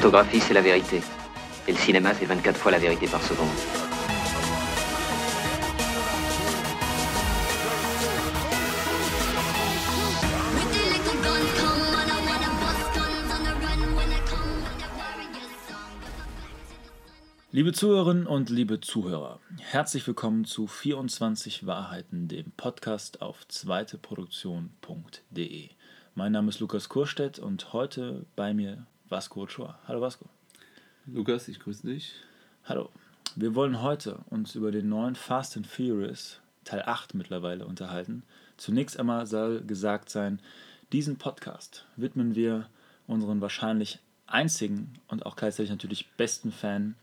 photographie, 0.00 0.38
c'est 0.38 0.54
la 0.54 0.60
vérité. 0.60 1.02
Et 1.66 1.72
le 1.72 1.78
cinéma, 1.78 2.14
c'est 2.14 2.26
24 2.26 2.56
fois 2.56 2.70
la 2.70 2.78
vérité 2.78 3.08
par 3.08 3.20
seconde. 3.20 3.48
Liebe 17.50 17.72
Zuhörerinnen 17.72 18.28
und 18.28 18.50
liebe 18.50 18.80
Zuhörer, 18.80 19.40
herzlich 19.58 20.06
willkommen 20.06 20.44
zu 20.44 20.68
24 20.68 21.66
Wahrheiten, 21.66 22.28
dem 22.28 22.52
Podcast 22.52 23.20
auf 23.20 23.48
zweiteproduktion.de. 23.48 25.70
Mein 26.14 26.30
Name 26.30 26.50
ist 26.50 26.60
Lukas 26.60 26.88
Kurstedt 26.88 27.40
und 27.40 27.72
heute 27.72 28.26
bei 28.36 28.54
mir 28.54 28.86
Vasco 29.08 29.42
Ochoa. 29.42 29.78
Hallo 29.86 30.00
Vasco. 30.00 30.26
Lukas, 31.06 31.48
ich 31.48 31.60
grüße 31.60 31.86
dich. 31.86 32.12
Hallo. 32.64 32.90
Wir 33.36 33.54
wollen 33.54 33.82
heute 33.82 34.18
uns 34.30 34.54
über 34.54 34.70
den 34.70 34.88
neuen 34.88 35.14
Fast 35.14 35.56
and 35.56 35.66
Furious 35.66 36.40
Teil 36.64 36.82
8 36.84 37.14
mittlerweile 37.14 37.66
unterhalten. 37.66 38.22
Zunächst 38.58 38.98
einmal 38.98 39.26
soll 39.26 39.62
gesagt 39.62 40.10
sein, 40.10 40.40
diesen 40.92 41.16
Podcast 41.16 41.86
widmen 41.96 42.34
wir 42.34 42.68
unseren 43.06 43.40
wahrscheinlich 43.40 44.00
einzigen 44.26 44.92
und 45.08 45.24
auch 45.24 45.36
gleichzeitig 45.36 45.70
natürlich 45.70 46.10
besten 46.16 46.52
Fan, 46.52 46.94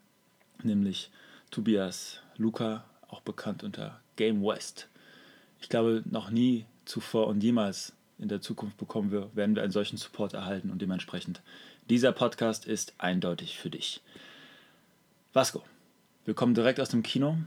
nämlich 0.61 1.09
Tobias 1.49 2.21
Luca, 2.37 2.85
auch 3.07 3.21
bekannt 3.21 3.63
unter 3.63 3.99
Game 4.15 4.43
West. 4.43 4.87
Ich 5.59 5.69
glaube, 5.69 6.03
noch 6.05 6.29
nie 6.29 6.65
zuvor 6.85 7.27
und 7.27 7.41
jemals 7.41 7.93
in 8.17 8.27
der 8.27 8.41
Zukunft 8.41 8.77
bekommen 8.77 9.11
wir, 9.11 9.35
werden 9.35 9.55
wir 9.55 9.63
einen 9.63 9.71
solchen 9.71 9.97
Support 9.97 10.33
erhalten 10.33 10.69
und 10.69 10.81
dementsprechend 10.81 11.41
dieser 11.89 12.11
Podcast 12.11 12.65
ist 12.65 12.93
eindeutig 12.97 13.59
für 13.59 13.69
dich. 13.69 14.01
Vasco, 15.33 15.61
wir 16.25 16.33
kommen 16.33 16.55
direkt 16.55 16.79
aus 16.79 16.89
dem 16.89 17.03
Kino, 17.03 17.37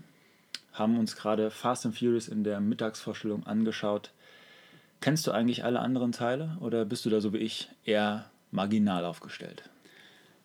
haben 0.72 0.98
uns 0.98 1.17
gerade 1.17 1.50
Fast 1.50 1.86
and 1.86 1.98
Furious 1.98 2.28
in 2.28 2.44
der 2.44 2.61
Mittagsvorstellung 2.61 3.47
angeschaut. 3.47 4.12
Kennst 5.00 5.27
du 5.27 5.33
eigentlich 5.33 5.64
alle 5.64 5.81
anderen 5.81 6.12
Teile 6.12 6.56
oder 6.61 6.84
bist 6.84 7.05
du 7.05 7.11
da 7.11 7.20
so 7.20 7.33
wie 7.33 7.39
ich 7.39 7.69
eher 7.84 8.31
marginal 8.50 9.05
aufgestellt? 9.05 9.69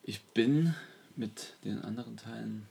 Ich 0.03 0.21
bin 0.21 0.73
mit 1.15 1.53
den 1.63 1.83
anderen 1.83 2.17
Teilen 2.17 2.65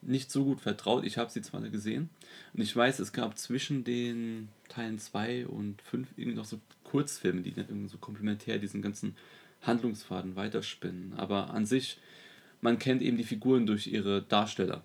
nicht 0.00 0.30
so 0.30 0.44
gut 0.44 0.60
vertraut. 0.60 1.04
Ich 1.04 1.18
habe 1.18 1.30
sie 1.30 1.42
zwar 1.42 1.60
gesehen 1.62 2.08
und 2.54 2.62
ich 2.62 2.74
weiß, 2.74 3.00
es 3.00 3.12
gab 3.12 3.36
zwischen 3.36 3.82
den 3.82 4.48
Teilen 4.68 4.98
2 4.98 5.48
und 5.48 5.82
5 5.82 6.08
irgendwie 6.16 6.36
noch 6.36 6.44
so 6.44 6.60
Kurzfilme, 6.84 7.42
die 7.42 7.52
dann 7.52 7.88
so 7.88 7.98
komplementär 7.98 8.58
diesen 8.58 8.80
ganzen 8.80 9.16
Handlungsfaden 9.62 10.36
weiterspinnen. 10.36 11.14
Aber 11.16 11.50
an 11.50 11.66
sich, 11.66 11.98
man 12.60 12.78
kennt 12.78 13.02
eben 13.02 13.16
die 13.16 13.24
Figuren 13.24 13.66
durch 13.66 13.86
ihre 13.86 14.22
Darsteller. 14.22 14.82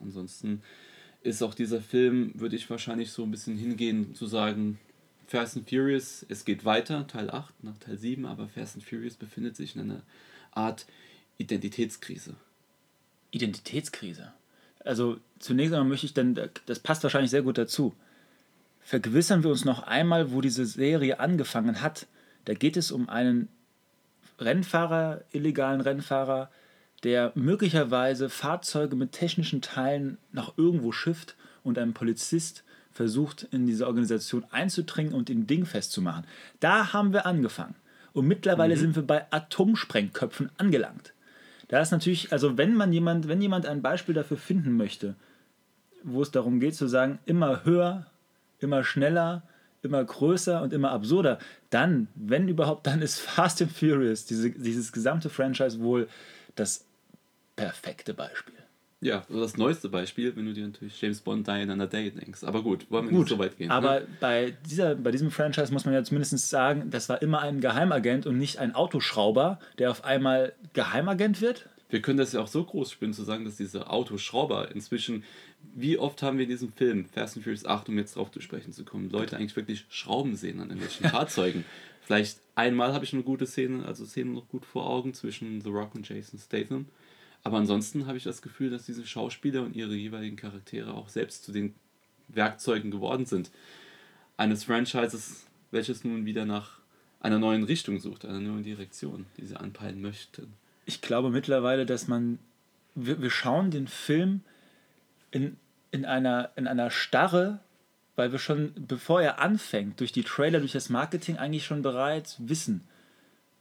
Ansonsten 0.00 0.62
ist 1.22 1.42
auch 1.42 1.54
dieser 1.54 1.80
Film, 1.80 2.32
würde 2.34 2.56
ich 2.56 2.68
wahrscheinlich 2.70 3.10
so 3.10 3.22
ein 3.24 3.30
bisschen 3.30 3.56
hingehen 3.56 4.14
zu 4.14 4.26
sagen, 4.26 4.78
Fast 5.26 5.56
and 5.56 5.68
Furious, 5.68 6.24
es 6.28 6.44
geht 6.44 6.64
weiter, 6.64 7.06
Teil 7.08 7.30
8 7.30 7.64
nach 7.64 7.76
Teil 7.78 7.98
7, 7.98 8.26
aber 8.26 8.48
Fast 8.48 8.76
and 8.76 8.84
Furious 8.84 9.16
befindet 9.16 9.56
sich 9.56 9.74
in 9.74 9.82
einer 9.82 10.02
Art 10.52 10.86
Identitätskrise. 11.38 12.34
Identitätskrise. 13.32 14.32
Also 14.84 15.18
zunächst 15.40 15.74
einmal 15.74 15.88
möchte 15.88 16.06
ich 16.06 16.14
dann, 16.14 16.38
das 16.66 16.78
passt 16.78 17.02
wahrscheinlich 17.02 17.32
sehr 17.32 17.42
gut 17.42 17.58
dazu. 17.58 17.94
Vergewissern 18.80 19.42
wir 19.42 19.50
uns 19.50 19.64
noch 19.64 19.82
einmal, 19.82 20.30
wo 20.30 20.40
diese 20.40 20.64
Serie 20.64 21.18
angefangen 21.18 21.82
hat. 21.82 22.06
Da 22.44 22.54
geht 22.54 22.76
es 22.76 22.92
um 22.92 23.08
einen 23.08 23.48
Rennfahrer, 24.38 25.22
illegalen 25.32 25.80
Rennfahrer, 25.80 26.50
der 27.02 27.32
möglicherweise 27.34 28.28
Fahrzeuge 28.28 28.96
mit 28.96 29.12
technischen 29.12 29.62
Teilen 29.62 30.18
nach 30.32 30.54
irgendwo 30.56 30.92
schifft 30.92 31.36
und 31.62 31.78
ein 31.78 31.94
Polizist 31.94 32.64
versucht, 32.92 33.46
in 33.50 33.66
diese 33.66 33.86
Organisation 33.86 34.44
einzudringen 34.50 35.12
und 35.12 35.30
ihn 35.30 35.46
dingfest 35.46 35.92
zu 35.92 36.00
machen. 36.00 36.24
Da 36.60 36.92
haben 36.92 37.12
wir 37.12 37.26
angefangen. 37.26 37.74
Und 38.12 38.26
mittlerweile 38.26 38.76
mhm. 38.76 38.80
sind 38.80 38.96
wir 38.96 39.02
bei 39.02 39.30
Atomsprengköpfen 39.30 40.50
angelangt. 40.56 41.12
Da 41.68 41.80
ist 41.80 41.90
natürlich, 41.90 42.32
also 42.32 42.56
wenn 42.56 42.74
man 42.74 42.92
jemand, 42.92 43.28
wenn 43.28 43.42
jemand 43.42 43.66
ein 43.66 43.82
Beispiel 43.82 44.14
dafür 44.14 44.38
finden 44.38 44.76
möchte, 44.76 45.16
wo 46.02 46.22
es 46.22 46.30
darum 46.30 46.60
geht 46.60 46.76
zu 46.76 46.86
sagen, 46.86 47.18
immer 47.26 47.64
höher, 47.64 48.06
immer 48.58 48.84
schneller, 48.84 49.42
immer 49.82 50.04
größer 50.04 50.62
und 50.62 50.72
immer 50.72 50.90
absurder, 50.90 51.38
dann, 51.70 52.08
wenn 52.14 52.48
überhaupt, 52.48 52.86
dann 52.86 53.02
ist 53.02 53.20
Fast 53.20 53.62
and 53.62 53.72
Furious, 53.72 54.24
diese, 54.24 54.50
dieses 54.50 54.92
gesamte 54.92 55.30
Franchise 55.30 55.80
wohl 55.80 56.08
das 56.54 56.84
perfekte 57.56 58.14
Beispiel. 58.14 58.54
Ja, 59.00 59.24
also 59.28 59.40
das 59.40 59.56
neueste 59.56 59.90
Beispiel, 59.90 60.34
wenn 60.36 60.46
du 60.46 60.54
dir 60.54 60.66
natürlich 60.66 61.00
James 61.00 61.20
Bond 61.20 61.46
Die 61.46 61.62
in 61.62 61.70
Another 61.70 61.86
Day 61.86 62.10
denkst. 62.10 62.44
Aber 62.44 62.62
gut, 62.62 62.90
wollen 62.90 63.04
wir 63.04 63.10
gut, 63.10 63.20
nicht 63.20 63.28
so 63.28 63.38
weit 63.38 63.56
gehen. 63.58 63.70
Aber 63.70 64.00
ne? 64.00 64.06
bei, 64.20 64.54
dieser, 64.64 64.94
bei 64.94 65.10
diesem 65.10 65.30
Franchise 65.30 65.72
muss 65.72 65.84
man 65.84 65.92
ja 65.92 66.02
zumindest 66.02 66.36
sagen, 66.48 66.90
das 66.90 67.08
war 67.10 67.20
immer 67.20 67.40
ein 67.40 67.60
Geheimagent 67.60 68.26
und 68.26 68.38
nicht 68.38 68.58
ein 68.58 68.74
Autoschrauber, 68.74 69.60
der 69.78 69.90
auf 69.90 70.04
einmal 70.04 70.54
Geheimagent 70.72 71.42
wird. 71.42 71.68
Wir 71.88 72.02
können 72.02 72.18
das 72.18 72.32
ja 72.32 72.40
auch 72.40 72.48
so 72.48 72.64
groß 72.64 72.90
spinnen, 72.90 73.12
zu 73.12 73.22
sagen, 73.22 73.44
dass 73.44 73.56
diese 73.56 73.90
Autoschrauber 73.90 74.72
inzwischen, 74.72 75.24
wie 75.74 75.98
oft 75.98 76.22
haben 76.22 76.38
wir 76.38 76.44
in 76.44 76.50
diesem 76.50 76.72
Film, 76.72 77.06
Fast 77.06 77.36
and 77.36 77.44
Furious 77.44 77.64
8, 77.64 77.88
um 77.88 77.98
jetzt 77.98 78.16
drauf 78.16 78.30
zu 78.30 78.40
sprechen 78.40 78.72
zu 78.72 78.84
kommen, 78.84 79.10
Leute 79.10 79.36
eigentlich 79.36 79.54
wirklich 79.54 79.84
Schrauben 79.88 80.34
sehen 80.34 80.60
an 80.60 80.70
irgendwelchen 80.70 81.08
Fahrzeugen. 81.08 81.64
Vielleicht 82.02 82.40
einmal 82.54 82.92
habe 82.92 83.04
ich 83.04 83.12
eine 83.12 83.22
gute 83.22 83.46
Szene, 83.46 83.84
also 83.84 84.04
Szene 84.04 84.30
noch 84.30 84.48
gut 84.48 84.64
vor 84.64 84.88
Augen 84.88 85.14
zwischen 85.14 85.60
The 85.60 85.70
Rock 85.70 85.94
und 85.94 86.08
Jason 86.08 86.38
Statham. 86.38 86.86
Aber 87.42 87.58
ansonsten 87.58 88.06
habe 88.06 88.18
ich 88.18 88.24
das 88.24 88.42
Gefühl, 88.42 88.70
dass 88.70 88.86
diese 88.86 89.06
Schauspieler 89.06 89.62
und 89.62 89.76
ihre 89.76 89.94
jeweiligen 89.94 90.36
Charaktere 90.36 90.94
auch 90.94 91.08
selbst 91.08 91.44
zu 91.44 91.52
den 91.52 91.74
Werkzeugen 92.28 92.90
geworden 92.90 93.26
sind. 93.26 93.50
Eines 94.36 94.64
Franchises, 94.64 95.46
welches 95.70 96.04
nun 96.04 96.26
wieder 96.26 96.44
nach 96.44 96.80
einer 97.20 97.38
neuen 97.38 97.64
Richtung 97.64 98.00
sucht, 98.00 98.24
einer 98.24 98.40
neuen 98.40 98.64
Direktion, 98.64 99.26
die 99.36 99.46
sie 99.46 99.58
anpeilen 99.58 100.00
möchten. 100.00 100.52
Ich 100.86 101.02
glaube 101.02 101.28
mittlerweile, 101.30 101.84
dass 101.84 102.08
man. 102.08 102.38
Wir, 102.94 103.20
wir 103.20 103.30
schauen 103.30 103.70
den 103.70 103.88
Film 103.88 104.40
in, 105.30 105.58
in, 105.90 106.06
einer, 106.06 106.50
in 106.56 106.66
einer 106.66 106.90
Starre, 106.90 107.60
weil 108.14 108.32
wir 108.32 108.38
schon, 108.38 108.72
bevor 108.74 109.20
er 109.20 109.38
anfängt, 109.38 110.00
durch 110.00 110.12
die 110.12 110.22
Trailer, 110.22 110.60
durch 110.60 110.72
das 110.72 110.88
Marketing 110.88 111.36
eigentlich 111.36 111.66
schon 111.66 111.82
bereits 111.82 112.36
wissen, 112.38 112.80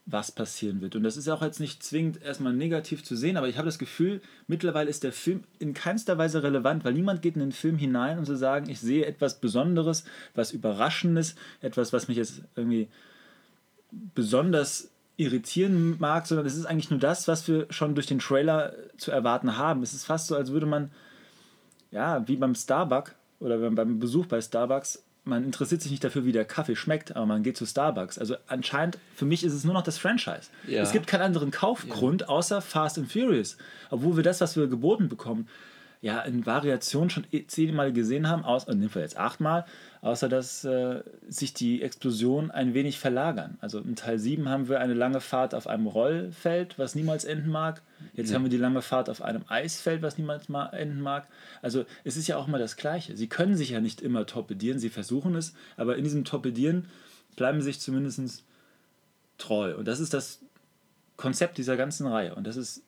was 0.06 0.32
passieren 0.32 0.82
wird. 0.82 0.96
Und 0.96 1.04
das 1.04 1.18
ist 1.18 1.28
auch 1.28 1.42
jetzt 1.42 1.60
nicht 1.60 1.84
zwingend 1.84 2.22
erstmal 2.22 2.54
negativ 2.54 3.04
zu 3.04 3.16
sehen, 3.16 3.38
aber 3.38 3.50
ich 3.50 3.58
habe 3.58 3.66
das 3.66 3.80
Gefühl, 3.80 4.22
mittlerweile 4.48 4.90
ist 4.90 5.04
der 5.04 5.12
Film 5.12 5.44
in 5.60 5.74
keinster 5.74 6.18
Weise 6.18 6.44
relevant, 6.44 6.86
weil 6.86 6.94
niemand 6.94 7.22
geht 7.22 7.36
in 7.36 7.42
den 7.42 7.52
Film 7.52 7.78
hinein 7.78 8.20
und 8.20 8.26
zu 8.26 8.34
so 8.34 8.40
sagen, 8.40 8.70
ich 8.70 8.80
sehe 8.80 9.06
etwas 9.06 9.42
Besonderes, 9.42 10.06
was 10.36 10.52
Überraschendes, 10.52 11.36
etwas, 11.62 11.92
was 11.92 12.08
mich 12.08 12.18
jetzt 12.18 12.44
irgendwie 12.56 12.88
besonders 14.14 14.92
irritieren 15.18 15.96
mag, 16.00 16.28
sondern 16.28 16.46
es 16.46 16.56
ist 16.56 16.66
eigentlich 16.66 16.90
nur 16.90 17.00
das, 17.00 17.28
was 17.28 17.48
wir 17.48 17.68
schon 17.70 17.96
durch 17.96 18.08
den 18.08 18.20
Trailer 18.20 18.74
zu 18.98 19.12
erwarten 19.12 19.58
haben. 19.58 19.82
Es 19.84 19.94
ist 19.94 20.06
fast 20.06 20.28
so, 20.28 20.36
als 20.36 20.52
würde 20.52 20.66
man, 20.66 20.92
ja, 21.92 22.28
wie 22.28 22.36
beim 22.36 22.56
Starbucks 22.56 23.14
oder 23.40 23.58
beim 23.72 24.00
Besuch 24.00 24.26
bei 24.26 24.42
Starbucks 24.42 25.04
man 25.26 25.44
interessiert 25.44 25.82
sich 25.82 25.92
nicht 25.92 26.04
dafür, 26.04 26.24
wie 26.24 26.32
der 26.32 26.46
Kaffee 26.46 26.76
schmeckt, 26.76 27.16
aber 27.16 27.26
man 27.26 27.44
geht 27.44 27.58
zu 27.58 27.66
Starbucks. 27.66 28.20
Also 28.20 28.36
anscheinend, 28.48 29.00
für 29.16 29.26
mich 29.26 29.44
ist 29.44 29.54
es 29.54 29.64
nur 29.64 29.74
noch 29.74 29.82
das 29.82 29.98
Franchise. 29.98 30.50
Ja. 30.68 30.84
Es 30.84 30.92
gibt 30.92 31.08
keinen 31.08 31.24
anderen 31.24 31.52
Kaufgrund 31.52 32.30
außer 32.30 32.62
Fast 32.62 33.00
and 33.00 33.12
Furious. 33.12 33.58
Obwohl 33.90 34.16
wir 34.16 34.24
das, 34.24 34.40
was 34.40 34.56
wir 34.56 34.68
geboten 34.68 35.10
bekommen, 35.10 35.48
ja 36.02 36.22
in 36.22 36.46
Variation 36.46 37.10
schon 37.10 37.26
eh 37.32 37.46
zehnmal 37.48 37.94
gesehen 37.94 38.30
haben, 38.30 38.44
aus, 38.44 38.68
in 38.68 38.82
dem 38.82 38.90
Fall 38.90 39.02
jetzt 39.02 39.18
achtmal, 39.18 39.66
außer 40.02 40.30
dass 40.30 40.64
äh, 40.64 41.02
sich 41.28 41.54
die 41.54 41.82
Explosionen 41.82 42.52
ein 42.52 42.74
wenig 42.74 43.00
verlagern. 43.00 43.58
Also 43.62 43.80
in 43.80 43.96
Teil 43.96 44.20
7 44.20 44.48
haben 44.50 44.70
wir 44.70 44.80
eine 44.80 44.94
lange 44.94 45.20
Fahrt 45.20 45.56
auf 45.56 45.68
einem 45.68 45.88
Rollfeld, 45.88 46.78
was 46.78 46.94
niemals 46.94 47.26
enden 47.26 47.50
mag. 47.50 47.82
Jetzt 48.14 48.30
ja. 48.30 48.36
haben 48.36 48.44
wir 48.44 48.52
die 48.52 48.58
lange 48.58 48.82
Fahrt 48.82 49.10
auf 49.10 49.22
einem 49.22 49.44
Eisfeld, 49.48 50.02
was 50.02 50.18
niemals 50.18 50.48
mal 50.48 50.68
enden 50.70 51.02
mag. 51.02 51.28
Also 51.62 51.86
es 52.04 52.18
ist 52.18 52.28
ja 52.28 52.38
auch 52.38 52.48
immer 52.48 52.60
das 52.60 52.76
Gleiche. 52.78 53.18
Sie 53.18 53.28
können 53.28 53.58
sich 53.58 53.72
ja 53.72 53.82
nicht 53.82 54.02
immer 54.02 54.26
torpedieren, 54.26 54.80
sie 54.80 54.90
versuchen 54.90 55.36
es, 55.36 55.56
aber 55.76 55.96
in 55.96 56.04
diesem 56.04 56.24
Torpedieren 56.24 56.86
bleiben 57.36 57.62
sie 57.62 57.72
sich 57.72 57.80
zumindest 57.80 58.44
treu. 59.38 59.76
Und 59.76 59.88
das 59.88 60.00
ist 60.00 60.14
das 60.14 60.40
Konzept 61.18 61.58
dieser 61.58 61.78
ganzen 61.78 62.08
Reihe. 62.08 62.36
Und 62.36 62.46
das 62.46 62.58
ist 62.58 62.84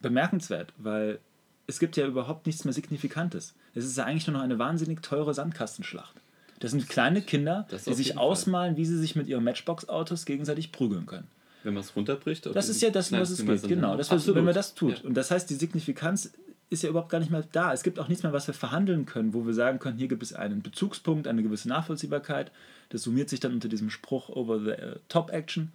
bemerkenswert, 0.00 0.72
weil 0.76 1.20
es 1.66 1.78
gibt 1.78 1.96
ja 1.96 2.06
überhaupt 2.06 2.46
nichts 2.46 2.64
mehr 2.64 2.74
Signifikantes. 2.74 3.54
Es 3.74 3.84
ist 3.84 3.96
ja 3.96 4.04
eigentlich 4.04 4.26
nur 4.26 4.36
noch 4.36 4.42
eine 4.42 4.58
wahnsinnig 4.58 5.02
teure 5.02 5.32
Sandkastenschlacht. 5.34 6.14
Das 6.60 6.70
sind 6.70 6.88
kleine 6.88 7.22
Kinder, 7.22 7.66
die 7.86 7.94
sich 7.94 8.16
ausmalen, 8.18 8.76
wie 8.76 8.84
sie 8.84 8.98
sich 8.98 9.16
mit 9.16 9.26
ihren 9.26 9.42
Matchbox-Autos 9.42 10.24
gegenseitig 10.24 10.70
prügeln 10.70 11.06
können. 11.06 11.26
Wenn 11.64 11.74
man 11.74 11.82
es 11.82 11.94
runterbricht? 11.94 12.46
Das 12.54 12.68
ist 12.68 12.82
ja 12.82 12.90
das, 12.90 13.10
was 13.12 13.30
es 13.30 13.44
geht. 13.44 13.68
Genau, 13.68 13.96
das, 13.96 14.10
wenn 14.10 14.44
man 14.44 14.54
das 14.54 14.74
tut. 14.74 14.98
Ja. 14.98 15.04
Und 15.04 15.14
das 15.14 15.30
heißt, 15.30 15.48
die 15.50 15.54
Signifikanz 15.54 16.32
ist 16.70 16.82
ja 16.82 16.88
überhaupt 16.88 17.10
gar 17.10 17.18
nicht 17.18 17.30
mehr 17.30 17.44
da. 17.52 17.72
Es 17.72 17.82
gibt 17.82 17.98
auch 17.98 18.08
nichts 18.08 18.22
mehr, 18.22 18.32
was 18.32 18.46
wir 18.46 18.54
verhandeln 18.54 19.06
können, 19.06 19.34
wo 19.34 19.44
wir 19.46 19.54
sagen 19.54 19.78
können, 19.78 19.98
hier 19.98 20.08
gibt 20.08 20.22
es 20.22 20.32
einen 20.32 20.62
Bezugspunkt, 20.62 21.28
eine 21.28 21.42
gewisse 21.42 21.68
Nachvollziehbarkeit. 21.68 22.50
Das 22.88 23.02
summiert 23.02 23.28
sich 23.28 23.40
dann 23.40 23.52
unter 23.52 23.68
diesem 23.68 23.90
Spruch 23.90 24.28
over 24.28 24.58
the 24.58 24.70
uh, 24.70 24.98
top 25.08 25.30
action. 25.30 25.72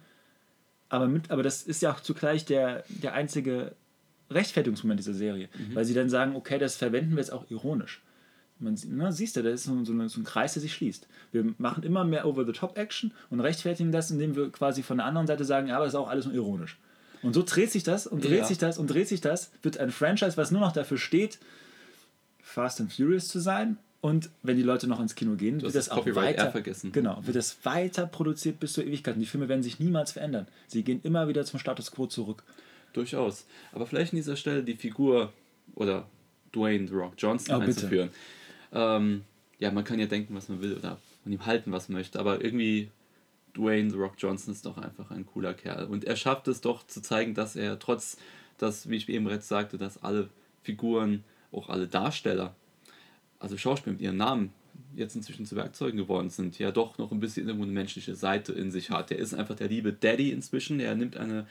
aber, 0.88 1.06
mit, 1.06 1.30
aber 1.30 1.42
das 1.42 1.62
ist 1.62 1.82
ja 1.82 1.92
auch 1.92 2.00
zugleich 2.00 2.44
der, 2.44 2.84
der 2.88 3.14
einzige 3.14 3.72
Rechtfertigungsmoment 4.30 5.00
dieser 5.00 5.14
Serie, 5.14 5.48
weil 5.72 5.84
sie 5.84 5.94
dann 5.94 6.10
sagen, 6.10 6.36
okay, 6.36 6.58
das 6.58 6.76
verwenden 6.76 7.12
wir 7.12 7.18
jetzt 7.18 7.32
auch 7.32 7.50
ironisch. 7.50 8.02
Man, 8.60 8.76
na, 8.88 9.12
siehst 9.12 9.36
du, 9.36 9.42
da 9.42 9.50
ist 9.50 9.64
so, 9.64 9.72
eine, 9.72 10.08
so 10.08 10.20
ein 10.20 10.24
Kreis, 10.24 10.54
der 10.54 10.62
sich 10.62 10.74
schließt. 10.74 11.06
Wir 11.30 11.54
machen 11.58 11.84
immer 11.84 12.04
mehr 12.04 12.26
Over-the-Top-Action 12.26 13.12
und 13.30 13.40
rechtfertigen 13.40 13.92
das, 13.92 14.10
indem 14.10 14.34
wir 14.34 14.50
quasi 14.50 14.82
von 14.82 14.96
der 14.96 15.06
anderen 15.06 15.28
Seite 15.28 15.44
sagen, 15.44 15.68
ja, 15.68 15.76
aber 15.76 15.84
das 15.84 15.94
ist 15.94 15.98
auch 16.00 16.08
alles 16.08 16.24
nur 16.26 16.34
ironisch. 16.34 16.76
Und 17.22 17.34
so 17.34 17.42
dreht 17.44 17.70
sich 17.70 17.84
das 17.84 18.06
und 18.06 18.24
dreht 18.24 18.38
Ja. 18.40 18.44
sich 18.44 18.58
das 18.58 18.78
und 18.78 18.88
dreht 18.88 19.08
sich 19.08 19.20
das, 19.20 19.50
wird 19.62 19.78
ein 19.78 19.90
Franchise, 19.92 20.36
was 20.36 20.50
nur 20.50 20.60
noch 20.60 20.72
dafür 20.72 20.98
steht, 20.98 21.38
Fast 22.42 22.80
and 22.80 22.92
Furious 22.92 23.28
zu 23.28 23.38
sein. 23.40 23.76
Und 24.00 24.30
wenn 24.44 24.56
die 24.56 24.62
Leute 24.62 24.86
noch 24.86 25.00
ins 25.00 25.14
Kino 25.16 25.34
gehen, 25.34 25.60
wird 25.60 25.74
das 25.74 25.88
auch 25.90 25.96
Copyright 25.96 26.38
weiter 26.38 26.50
vergessen. 26.52 26.92
Genau, 26.92 27.20
wird 27.26 27.36
das 27.36 27.56
weiter 27.64 28.06
produziert 28.06 28.60
bis 28.60 28.72
zur 28.72 28.84
Ewigkeit. 28.84 29.14
Und 29.14 29.20
die 29.20 29.26
Filme 29.26 29.48
werden 29.48 29.62
sich 29.64 29.80
niemals 29.80 30.12
verändern. 30.12 30.46
Sie 30.68 30.84
gehen 30.84 31.00
immer 31.02 31.26
wieder 31.26 31.44
zum 31.44 31.58
Status 31.58 31.90
quo 31.90 32.06
zurück. 32.06 32.44
Durchaus. 32.92 33.46
Aber 33.72 33.86
vielleicht 33.86 34.12
an 34.12 34.16
dieser 34.16 34.36
Stelle 34.36 34.62
die 34.62 34.74
Figur 34.74 35.32
oder 35.74 36.08
Dwayne 36.54 36.88
The 36.88 36.94
Rock 36.94 37.14
Johnson 37.18 37.56
Oh, 37.56 37.60
einzuführen. 37.60 38.10
Ähm, 38.72 39.24
ja, 39.58 39.70
man 39.70 39.84
kann 39.84 39.98
ja 39.98 40.06
denken, 40.06 40.34
was 40.34 40.48
man 40.48 40.60
will 40.60 40.76
oder 40.76 40.98
von 41.22 41.32
ihm 41.32 41.46
halten, 41.46 41.72
was 41.72 41.88
man 41.88 41.98
möchte, 41.98 42.18
aber 42.18 42.44
irgendwie 42.44 42.90
Dwayne 43.56 43.90
The 43.90 43.96
Rock 43.96 44.14
Johnson 44.18 44.52
ist 44.52 44.64
doch 44.66 44.78
einfach 44.78 45.10
ein 45.10 45.26
cooler 45.26 45.54
Kerl. 45.54 45.86
Und 45.86 46.04
er 46.04 46.16
schafft 46.16 46.48
es 46.48 46.60
doch 46.60 46.86
zu 46.86 47.02
zeigen, 47.02 47.34
dass 47.34 47.56
er 47.56 47.78
trotz, 47.78 48.16
dass, 48.56 48.88
wie 48.88 48.96
ich 48.96 49.08
eben 49.08 49.24
bereits 49.24 49.48
sagte, 49.48 49.78
dass 49.78 50.02
alle 50.02 50.28
Figuren, 50.62 51.24
auch 51.52 51.68
alle 51.68 51.88
Darsteller, 51.88 52.54
also 53.40 53.56
Schauspieler 53.56 53.94
mit 53.94 54.02
ihren 54.02 54.16
Namen 54.16 54.52
jetzt 54.94 55.16
inzwischen 55.16 55.46
zu 55.46 55.56
Werkzeugen 55.56 55.96
geworden 55.96 56.30
sind, 56.30 56.58
ja 56.58 56.70
doch 56.70 56.98
noch 56.98 57.12
ein 57.12 57.20
bisschen 57.20 57.46
irgendwo 57.46 57.64
eine 57.64 57.72
menschliche 57.72 58.14
Seite 58.14 58.52
in 58.52 58.70
sich 58.70 58.90
hat. 58.90 59.10
Er 59.10 59.18
ist 59.18 59.34
einfach 59.34 59.56
der 59.56 59.68
liebe 59.68 59.92
Daddy 59.92 60.30
inzwischen. 60.30 60.80
Er 60.80 60.94
nimmt 60.94 61.16
eine 61.16 61.46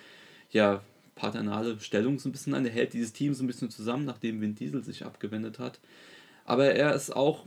ja, 0.51 0.81
paternale 1.17 1.79
Stellung 1.79 2.19
so 2.19 2.29
ein 2.29 2.31
bisschen 2.31 2.53
an. 2.53 2.65
Er 2.65 2.71
hält 2.71 2.93
dieses 2.93 3.13
Team 3.13 3.33
so 3.33 3.43
ein 3.43 3.47
bisschen 3.47 3.69
zusammen, 3.69 4.05
nachdem 4.05 4.39
Vin 4.39 4.55
Diesel 4.55 4.83
sich 4.83 5.03
abgewendet 5.03 5.59
hat. 5.59 5.79
Aber 6.45 6.65
er 6.65 6.95
ist 6.95 7.15
auch, 7.15 7.45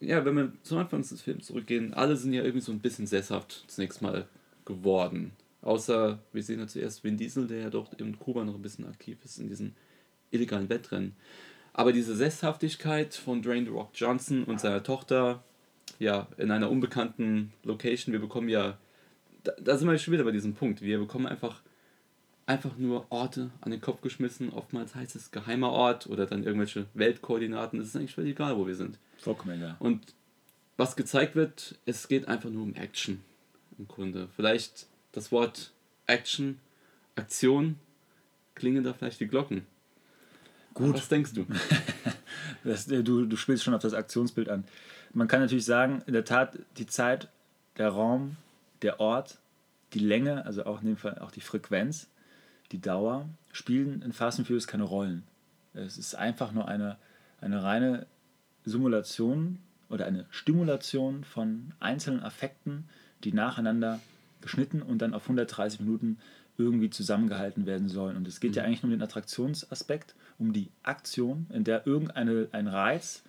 ja, 0.00 0.24
wenn 0.24 0.36
wir 0.36 0.52
zum 0.62 0.78
Anfang 0.78 1.00
des 1.00 1.22
Films 1.22 1.46
zurückgehen, 1.46 1.94
alle 1.94 2.16
sind 2.16 2.32
ja 2.32 2.42
irgendwie 2.42 2.60
so 2.60 2.72
ein 2.72 2.80
bisschen 2.80 3.06
sesshaft 3.06 3.64
zunächst 3.68 4.02
mal 4.02 4.26
geworden. 4.64 5.32
Außer, 5.62 6.18
wir 6.32 6.42
sehen 6.42 6.60
ja 6.60 6.66
zuerst 6.66 7.02
Vin 7.02 7.16
Diesel, 7.16 7.46
der 7.46 7.58
ja 7.58 7.70
doch 7.70 7.92
in 7.98 8.18
Kuba 8.18 8.44
noch 8.44 8.54
ein 8.54 8.62
bisschen 8.62 8.86
aktiv 8.86 9.18
ist 9.24 9.38
in 9.38 9.48
diesen 9.48 9.74
illegalen 10.30 10.68
Wettrennen. 10.68 11.16
Aber 11.72 11.92
diese 11.92 12.14
Sesshaftigkeit 12.14 13.14
von 13.14 13.42
Dwayne 13.42 13.66
The 13.66 13.72
Rock 13.72 13.90
Johnson 13.94 14.44
und 14.44 14.60
seiner 14.60 14.82
Tochter, 14.82 15.42
ja, 15.98 16.26
in 16.38 16.50
einer 16.50 16.70
unbekannten 16.70 17.52
Location, 17.64 18.12
wir 18.12 18.20
bekommen 18.20 18.48
ja, 18.48 18.78
da, 19.44 19.52
da 19.60 19.76
sind 19.76 19.88
wir 19.88 19.98
schon 19.98 20.14
wieder 20.14 20.24
bei 20.24 20.30
diesem 20.30 20.54
Punkt, 20.54 20.82
wir 20.82 20.98
bekommen 20.98 21.26
einfach, 21.26 21.62
einfach 22.46 22.76
nur 22.76 23.06
Orte 23.10 23.50
an 23.60 23.72
den 23.72 23.80
Kopf 23.80 24.00
geschmissen, 24.00 24.50
oftmals 24.50 24.94
heißt 24.94 25.16
es 25.16 25.32
geheimer 25.32 25.70
Ort 25.70 26.06
oder 26.06 26.26
dann 26.26 26.44
irgendwelche 26.44 26.86
Weltkoordinaten, 26.94 27.80
es 27.80 27.88
ist 27.88 27.96
eigentlich 27.96 28.14
völlig 28.14 28.32
egal, 28.32 28.56
wo 28.56 28.66
wir 28.66 28.76
sind. 28.76 28.98
Vollkommen 29.18 29.56
egal. 29.56 29.76
Und 29.80 30.14
was 30.76 30.94
gezeigt 30.94 31.34
wird, 31.34 31.78
es 31.86 32.06
geht 32.08 32.28
einfach 32.28 32.50
nur 32.50 32.62
um 32.62 32.74
Action 32.74 33.22
im 33.78 33.88
Grunde. 33.88 34.28
Vielleicht 34.36 34.86
das 35.12 35.32
Wort 35.32 35.72
Action, 36.06 36.60
Aktion, 37.16 37.76
klingen 38.54 38.84
da 38.84 38.92
vielleicht 38.92 39.20
die 39.20 39.26
Glocken. 39.26 39.66
Gut. 40.74 40.94
Was 40.94 41.08
denkst 41.08 41.32
du? 41.34 41.46
Das, 42.64 42.88
äh, 42.88 43.02
du, 43.02 43.26
du 43.26 43.36
spielst 43.36 43.62
schon 43.62 43.74
auf 43.74 43.82
das 43.82 43.94
Aktionsbild 43.94 44.48
an. 44.48 44.64
Man 45.12 45.28
kann 45.28 45.40
natürlich 45.40 45.64
sagen, 45.64 46.02
in 46.06 46.12
der 46.12 46.24
Tat, 46.24 46.58
die 46.78 46.86
Zeit, 46.86 47.28
der 47.78 47.90
Raum, 47.90 48.36
der 48.82 48.98
Ort, 48.98 49.38
die 49.94 50.00
Länge, 50.00 50.44
also 50.44 50.66
auch 50.66 50.80
in 50.80 50.88
dem 50.88 50.96
Fall 50.96 51.18
auch 51.20 51.30
die 51.30 51.40
Frequenz, 51.40 52.08
die 52.72 52.80
Dauer, 52.80 53.28
spielen 53.52 54.02
in 54.02 54.12
Fast 54.12 54.38
and 54.38 54.46
Furious 54.46 54.66
keine 54.66 54.84
Rollen. 54.84 55.24
Es 55.74 55.98
ist 55.98 56.14
einfach 56.14 56.52
nur 56.52 56.68
eine, 56.68 56.96
eine 57.40 57.62
reine 57.62 58.06
Simulation 58.64 59.58
oder 59.88 60.06
eine 60.06 60.26
Stimulation 60.30 61.24
von 61.24 61.72
einzelnen 61.80 62.22
Affekten, 62.22 62.88
die 63.24 63.32
nacheinander 63.32 64.00
geschnitten 64.40 64.82
und 64.82 64.98
dann 64.98 65.14
auf 65.14 65.22
130 65.22 65.80
Minuten 65.80 66.18
irgendwie 66.58 66.90
zusammengehalten 66.90 67.66
werden 67.66 67.88
sollen. 67.88 68.16
Und 68.16 68.26
es 68.26 68.40
geht 68.40 68.56
ja 68.56 68.64
eigentlich 68.64 68.82
nur 68.82 68.92
um 68.92 68.98
den 68.98 69.02
Attraktionsaspekt, 69.02 70.14
um 70.38 70.52
die 70.52 70.70
Aktion, 70.82 71.46
in 71.52 71.64
der 71.64 71.86
irgendein 71.86 72.52
ein 72.52 72.68
Reiz 72.68 73.22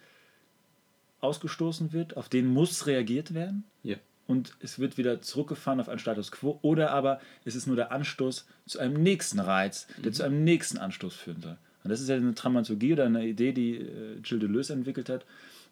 ausgestoßen 1.20 1.94
wird, 1.94 2.16
auf 2.16 2.30
den 2.30 2.48
muss 2.48 2.86
reagiert 2.86 3.34
werden 3.34 3.64
Ja. 3.84 3.98
Und 4.28 4.54
es 4.60 4.78
wird 4.80 4.98
wieder 4.98 5.22
zurückgefahren 5.22 5.80
auf 5.80 5.90
einen 5.90 6.00
Status 6.00 6.32
quo 6.32 6.60
oder 6.62 6.92
aber 6.92 7.20
es 7.46 7.56
ist 7.56 7.66
nur 7.66 7.76
der 7.76 7.92
Anstoß 7.92 8.46
zu 8.66 8.80
einem 8.80 9.02
nächsten 9.02 9.40
Reiz, 9.40 9.88
der 10.04 10.12
zu 10.12 10.24
einem 10.24 10.44
nächsten 10.44 10.78
Anstoß 10.78 11.16
führen 11.16 11.42
soll. 11.42 11.58
Und 11.84 11.92
das 11.92 12.02
ist 12.02 12.10
ja 12.10 12.16
eine 12.16 12.34
Dramaturgie 12.34 12.94
oder 12.94 13.06
eine 13.06 13.26
Idee, 13.26 13.54
die 13.54 13.76
äh, 13.78 14.20
Gilles 14.22 14.42
Deleuze 14.42 14.74
entwickelt 14.74 15.10
hat 15.10 15.26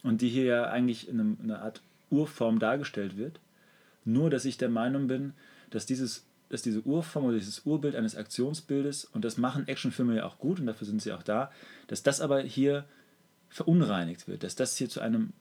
und 0.03 0.21
die 0.21 0.29
hier 0.29 0.45
ja 0.45 0.63
eigentlich 0.65 1.09
in, 1.09 1.19
einem, 1.19 1.37
in 1.43 1.51
einer 1.51 1.61
Art 1.61 1.81
Urform 2.09 2.59
dargestellt 2.59 3.17
wird. 3.17 3.39
Nur, 4.05 4.29
dass 4.29 4.45
ich 4.45 4.57
der 4.57 4.69
Meinung 4.69 5.07
bin, 5.07 5.33
dass, 5.71 5.85
dieses, 5.85 6.25
dass 6.49 6.61
diese 6.61 6.81
Urform 6.81 7.25
oder 7.25 7.37
dieses 7.37 7.65
Urbild 7.65 7.95
eines 7.95 8.15
Aktionsbildes, 8.15 9.05
und 9.05 9.25
das 9.25 9.37
machen 9.37 9.67
Actionfilme 9.67 10.15
ja 10.15 10.25
auch 10.25 10.37
gut 10.37 10.59
und 10.59 10.67
dafür 10.67 10.87
sind 10.87 11.01
sie 11.01 11.11
auch 11.11 11.23
da, 11.23 11.51
dass 11.87 12.03
das 12.03 12.21
aber 12.21 12.39
hier 12.41 12.85
verunreinigt 13.49 14.27
wird, 14.27 14.43
dass 14.43 14.55
das 14.55 14.77
hier 14.77 14.89
zu 14.89 15.01
einem, 15.01 15.33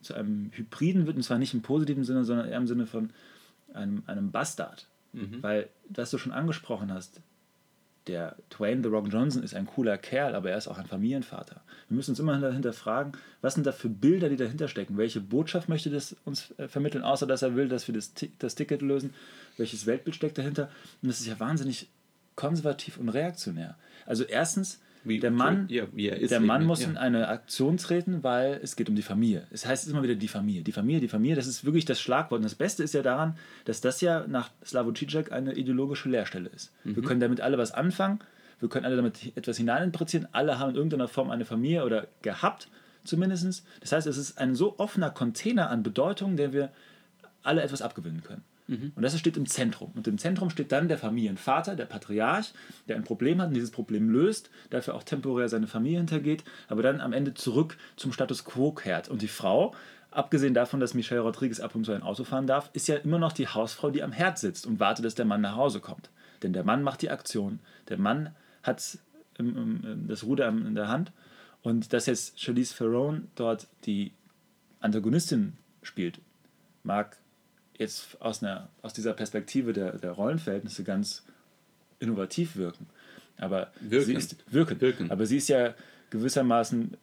zu 0.00 0.14
einem 0.14 0.50
Hybriden 0.52 1.06
wird, 1.06 1.16
und 1.16 1.22
zwar 1.22 1.38
nicht 1.38 1.54
im 1.54 1.62
positiven 1.62 2.04
Sinne, 2.04 2.24
sondern 2.24 2.48
eher 2.48 2.58
im 2.58 2.66
Sinne 2.66 2.86
von 2.86 3.10
einem, 3.72 4.02
einem 4.06 4.30
Bastard. 4.30 4.86
Weil, 5.42 5.68
das 5.88 6.10
du 6.10 6.18
schon 6.18 6.32
angesprochen 6.32 6.92
hast, 6.92 7.20
der 8.06 8.36
Dwayne 8.50 8.82
The 8.82 8.88
Rock 8.88 9.08
Johnson 9.10 9.42
ist 9.42 9.54
ein 9.54 9.66
cooler 9.66 9.98
Kerl, 9.98 10.34
aber 10.34 10.50
er 10.50 10.58
ist 10.58 10.68
auch 10.68 10.78
ein 10.78 10.86
Familienvater. 10.86 11.62
Wir 11.88 11.96
müssen 11.96 12.12
uns 12.12 12.20
immer 12.20 12.38
dahinter 12.38 12.72
fragen, 12.72 13.12
was 13.40 13.54
sind 13.54 13.66
da 13.66 13.72
für 13.72 13.88
Bilder, 13.88 14.28
die 14.28 14.36
dahinter 14.36 14.68
stecken? 14.68 14.96
Welche 14.96 15.20
Botschaft 15.20 15.68
möchte 15.68 15.90
das 15.90 16.14
uns 16.24 16.54
äh, 16.58 16.68
vermitteln, 16.68 17.02
außer 17.02 17.26
dass 17.26 17.42
er 17.42 17.56
will, 17.56 17.68
dass 17.68 17.88
wir 17.88 17.94
das, 17.94 18.12
das 18.38 18.54
Ticket 18.54 18.82
lösen? 18.82 19.12
Welches 19.56 19.86
Weltbild 19.86 20.14
steckt 20.14 20.38
dahinter? 20.38 20.70
Und 21.02 21.08
das 21.08 21.20
ist 21.20 21.26
ja 21.26 21.40
wahnsinnig 21.40 21.88
konservativ 22.36 22.98
und 22.98 23.08
reaktionär. 23.08 23.76
Also 24.04 24.22
erstens, 24.24 24.80
Wie- 25.08 25.20
der 25.20 25.30
Mann, 25.30 25.66
ja, 25.68 25.84
er 25.96 26.26
der 26.26 26.40
Mann 26.40 26.64
muss 26.64 26.82
ja. 26.82 26.88
in 26.88 26.96
eine 26.96 27.28
Aktion 27.28 27.76
treten, 27.76 28.22
weil 28.22 28.60
es 28.62 28.76
geht 28.76 28.88
um 28.88 28.96
die 28.96 29.02
Familie. 29.02 29.46
Es 29.50 29.66
heißt 29.66 29.88
immer 29.88 30.02
wieder 30.02 30.14
die 30.14 30.28
Familie, 30.28 30.62
die 30.62 30.72
Familie, 30.72 31.00
die 31.00 31.08
Familie. 31.08 31.36
Das 31.36 31.46
ist 31.46 31.64
wirklich 31.64 31.84
das 31.84 32.00
Schlagwort. 32.00 32.38
Und 32.38 32.44
das 32.44 32.54
Beste 32.54 32.82
ist 32.82 32.94
ja 32.94 33.02
daran, 33.02 33.36
dass 33.64 33.80
das 33.80 34.00
ja 34.00 34.26
nach 34.26 34.50
Slavoj 34.64 34.92
Žižek 34.92 35.30
eine 35.30 35.54
ideologische 35.54 36.08
Leerstelle 36.08 36.48
ist. 36.48 36.72
Wir 36.84 37.02
können 37.02 37.20
damit 37.20 37.40
alle 37.40 37.58
was 37.58 37.72
anfangen. 37.72 38.20
Wir 38.60 38.68
können 38.68 38.86
alle 38.86 38.96
damit 38.96 39.36
etwas 39.36 39.58
hineininterpretieren. 39.58 40.28
Alle 40.32 40.58
haben 40.58 40.70
in 40.70 40.76
irgendeiner 40.76 41.08
Form 41.08 41.30
eine 41.30 41.44
Familie 41.44 41.84
oder 41.84 42.06
gehabt, 42.22 42.68
zumindest. 43.04 43.64
Das 43.80 43.92
heißt, 43.92 44.06
es 44.06 44.16
ist 44.16 44.38
ein 44.38 44.54
so 44.54 44.78
offener 44.78 45.10
Container 45.10 45.70
an 45.70 45.82
Bedeutung, 45.82 46.36
der 46.36 46.52
wir 46.52 46.70
alle 47.42 47.62
etwas 47.62 47.82
abgewinnen 47.82 48.22
können. 48.22 48.42
Und 48.68 49.02
das 49.02 49.16
steht 49.18 49.36
im 49.36 49.46
Zentrum. 49.46 49.92
Und 49.94 50.08
im 50.08 50.18
Zentrum 50.18 50.50
steht 50.50 50.72
dann 50.72 50.88
der 50.88 50.98
Familienvater, 50.98 51.76
der 51.76 51.84
Patriarch, 51.84 52.52
der 52.88 52.96
ein 52.96 53.04
Problem 53.04 53.40
hat 53.40 53.48
und 53.48 53.54
dieses 53.54 53.70
Problem 53.70 54.10
löst, 54.10 54.50
dafür 54.70 54.94
auch 54.94 55.04
temporär 55.04 55.48
seine 55.48 55.68
Familie 55.68 55.98
hintergeht, 55.98 56.42
aber 56.68 56.82
dann 56.82 57.00
am 57.00 57.12
Ende 57.12 57.34
zurück 57.34 57.76
zum 57.94 58.12
Status 58.12 58.44
quo 58.44 58.72
kehrt. 58.72 59.08
Und 59.08 59.22
die 59.22 59.28
Frau, 59.28 59.72
abgesehen 60.10 60.52
davon, 60.52 60.80
dass 60.80 60.94
Michelle 60.94 61.20
Rodriguez 61.20 61.60
ab 61.60 61.76
und 61.76 61.84
zu 61.84 61.92
ein 61.92 62.02
Auto 62.02 62.24
fahren 62.24 62.48
darf, 62.48 62.70
ist 62.72 62.88
ja 62.88 62.96
immer 62.96 63.18
noch 63.20 63.32
die 63.32 63.46
Hausfrau, 63.46 63.90
die 63.90 64.02
am 64.02 64.10
Herd 64.10 64.38
sitzt 64.38 64.66
und 64.66 64.80
wartet, 64.80 65.04
dass 65.04 65.14
der 65.14 65.26
Mann 65.26 65.42
nach 65.42 65.54
Hause 65.54 65.78
kommt. 65.78 66.10
Denn 66.42 66.52
der 66.52 66.64
Mann 66.64 66.82
macht 66.82 67.02
die 67.02 67.10
Aktion. 67.10 67.60
Der 67.88 67.98
Mann 67.98 68.34
hat 68.64 68.98
das 69.38 70.24
Ruder 70.24 70.48
in 70.48 70.74
der 70.74 70.88
Hand. 70.88 71.12
Und 71.62 71.92
dass 71.92 72.06
jetzt 72.06 72.40
Charlize 72.40 72.74
Theron 72.76 73.28
dort 73.36 73.68
die 73.84 74.12
Antagonistin 74.80 75.52
spielt, 75.82 76.20
mag 76.82 77.16
jetzt 77.78 78.20
aus, 78.20 78.42
einer, 78.42 78.68
aus 78.82 78.92
dieser 78.92 79.12
Perspektive 79.12 79.72
der, 79.72 79.98
der 79.98 80.12
Rollenverhältnisse 80.12 80.84
ganz 80.84 81.22
innovativ 81.98 82.56
wirken. 82.56 82.86
Aber 83.38 83.70
Wirken. 83.80 84.06
sie 84.06 84.14
ist 84.14 84.36
wirken. 84.50 84.80
Wirken. 84.80 85.10
Aber 85.10 85.26
sie 85.26 85.36
ist 85.36 85.48
ja 85.48 85.74
gewissermaßen, 86.10 86.96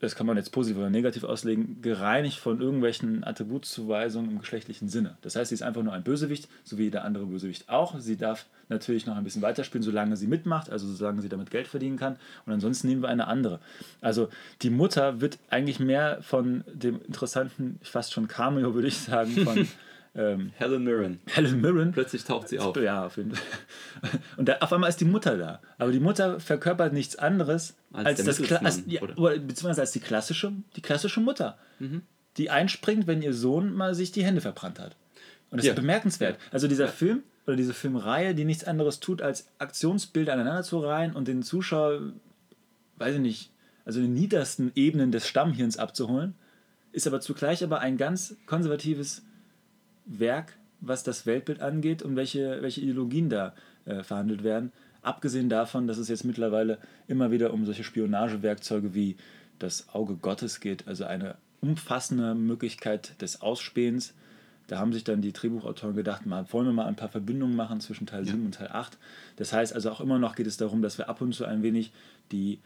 das 0.00 0.16
kann 0.16 0.26
man 0.26 0.36
jetzt 0.36 0.50
positiv 0.50 0.78
oder 0.78 0.90
negativ 0.90 1.24
auslegen, 1.24 1.80
gereinigt 1.80 2.38
von 2.38 2.60
irgendwelchen 2.60 3.24
Attributszuweisungen 3.24 4.30
im 4.32 4.38
geschlechtlichen 4.40 4.88
Sinne. 4.88 5.16
Das 5.22 5.36
heißt, 5.36 5.50
sie 5.50 5.54
ist 5.54 5.62
einfach 5.62 5.82
nur 5.82 5.92
ein 5.92 6.02
Bösewicht, 6.02 6.48
so 6.64 6.76
wie 6.76 6.90
der 6.90 7.04
andere 7.04 7.26
Bösewicht 7.26 7.68
auch. 7.68 7.98
Sie 8.00 8.16
darf 8.16 8.46
natürlich 8.68 9.06
noch 9.06 9.16
ein 9.16 9.24
bisschen 9.24 9.42
weiterspielen, 9.42 9.82
solange 9.82 10.16
sie 10.16 10.26
mitmacht, 10.26 10.70
also 10.70 10.92
solange 10.92 11.22
sie 11.22 11.28
damit 11.28 11.50
Geld 11.50 11.68
verdienen 11.68 11.98
kann. 11.98 12.16
Und 12.44 12.52
ansonsten 12.52 12.88
nehmen 12.88 13.02
wir 13.02 13.08
eine 13.08 13.28
andere. 13.28 13.60
Also 14.00 14.28
die 14.62 14.70
Mutter 14.70 15.20
wird 15.20 15.38
eigentlich 15.50 15.78
mehr 15.78 16.20
von 16.22 16.64
dem 16.72 17.00
interessanten, 17.06 17.78
fast 17.82 18.12
schon 18.12 18.28
Cameo, 18.28 18.74
würde 18.74 18.88
ich 18.88 18.98
sagen, 18.98 19.30
von 19.44 19.68
ähm, 20.14 20.52
Helen 20.56 20.84
Mirren. 20.84 21.20
Helen 21.26 21.60
Mirren. 21.60 21.92
Plötzlich 21.92 22.24
taucht 22.24 22.48
sie 22.48 22.58
auf. 22.58 22.76
Ja, 22.76 23.06
auf 23.06 23.16
jeden 23.16 23.34
Fall. 23.34 23.44
Und 24.36 24.48
da, 24.48 24.58
auf 24.60 24.72
einmal 24.72 24.90
ist 24.90 25.00
die 25.00 25.06
Mutter 25.06 25.38
da. 25.38 25.60
Aber 25.78 25.90
die 25.92 26.00
Mutter 26.00 26.38
verkörpert 26.38 26.92
nichts 26.92 27.16
anderes 27.16 27.74
Als 27.92 28.20
als, 28.20 28.38
das 28.38 28.52
als, 28.62 28.82
ja, 28.86 29.00
oder? 29.02 29.38
beziehungsweise 29.38 29.80
als 29.80 29.92
die 29.92 30.00
klassische, 30.00 30.52
die 30.76 30.82
klassische 30.82 31.20
Mutter, 31.20 31.56
die 32.36 32.50
einspringt, 32.50 33.06
wenn 33.06 33.22
ihr 33.22 33.32
Sohn 33.32 33.72
mal 33.74 33.94
sich 33.94 34.12
die 34.12 34.24
Hände 34.24 34.40
verbrannt 34.42 34.78
hat. 34.78 34.96
Und 35.50 35.58
das 35.58 35.66
Ja. 35.66 35.72
ist 35.72 35.76
bemerkenswert. 35.80 36.38
Also 36.50 36.68
dieser 36.68 36.88
Film 36.88 37.22
oder 37.46 37.56
diese 37.56 37.74
Filmreihe, 37.74 38.34
die 38.34 38.44
nichts 38.44 38.64
anderes 38.64 39.00
tut, 39.00 39.20
als 39.22 39.48
Aktionsbilder 39.58 40.32
aneinander 40.34 40.62
zu 40.62 40.78
reihen 40.80 41.14
und 41.14 41.26
den 41.28 41.42
Zuschauer, 41.42 42.12
weiß 42.96 43.14
ich 43.16 43.20
nicht, 43.20 43.50
also 43.84 43.98
in 44.00 44.06
den 44.06 44.14
niedersten 44.14 44.72
Ebenen 44.74 45.10
des 45.10 45.26
Stammhirns 45.26 45.76
abzuholen, 45.78 46.34
ist 46.92 47.06
aber 47.06 47.20
zugleich 47.20 47.64
aber 47.64 47.80
ein 47.80 47.96
ganz 47.96 48.36
konservatives 48.46 49.22
Werk, 50.04 50.56
was 50.80 51.02
das 51.04 51.26
Weltbild 51.26 51.60
angeht 51.60 52.02
und 52.02 52.16
welche, 52.16 52.62
welche 52.62 52.80
Ideologien 52.80 53.28
da 53.28 53.54
äh, 53.84 54.02
verhandelt 54.02 54.42
werden. 54.44 54.72
Abgesehen 55.02 55.48
davon, 55.48 55.86
dass 55.86 55.98
es 55.98 56.08
jetzt 56.08 56.24
mittlerweile 56.24 56.78
immer 57.08 57.30
wieder 57.30 57.52
um 57.52 57.64
solche 57.64 57.84
Spionagewerkzeuge 57.84 58.94
wie 58.94 59.16
das 59.58 59.88
Auge 59.92 60.16
Gottes 60.16 60.60
geht, 60.60 60.86
also 60.88 61.04
eine 61.04 61.36
umfassende 61.60 62.34
Möglichkeit 62.34 63.20
des 63.22 63.40
Ausspähens. 63.40 64.14
Da 64.66 64.78
haben 64.78 64.92
sich 64.92 65.04
dann 65.04 65.22
die 65.22 65.32
Drehbuchautoren 65.32 65.94
gedacht, 65.96 66.26
mal, 66.26 66.46
wollen 66.52 66.66
wir 66.66 66.72
mal 66.72 66.86
ein 66.86 66.96
paar 66.96 67.08
Verbindungen 67.08 67.56
machen 67.56 67.80
zwischen 67.80 68.06
Teil 68.06 68.24
ja. 68.24 68.32
7 68.32 68.46
und 68.46 68.54
Teil 68.54 68.70
8. 68.72 68.98
Das 69.36 69.52
heißt 69.52 69.74
also 69.74 69.90
auch 69.90 70.00
immer 70.00 70.18
noch 70.18 70.34
geht 70.34 70.46
es 70.46 70.56
darum, 70.56 70.82
dass 70.82 70.98
wir 70.98 71.08
ab 71.08 71.20
und 71.20 71.34
zu 71.34 71.44
ein 71.44 71.62
wenig 71.62 71.92
die 72.30 72.60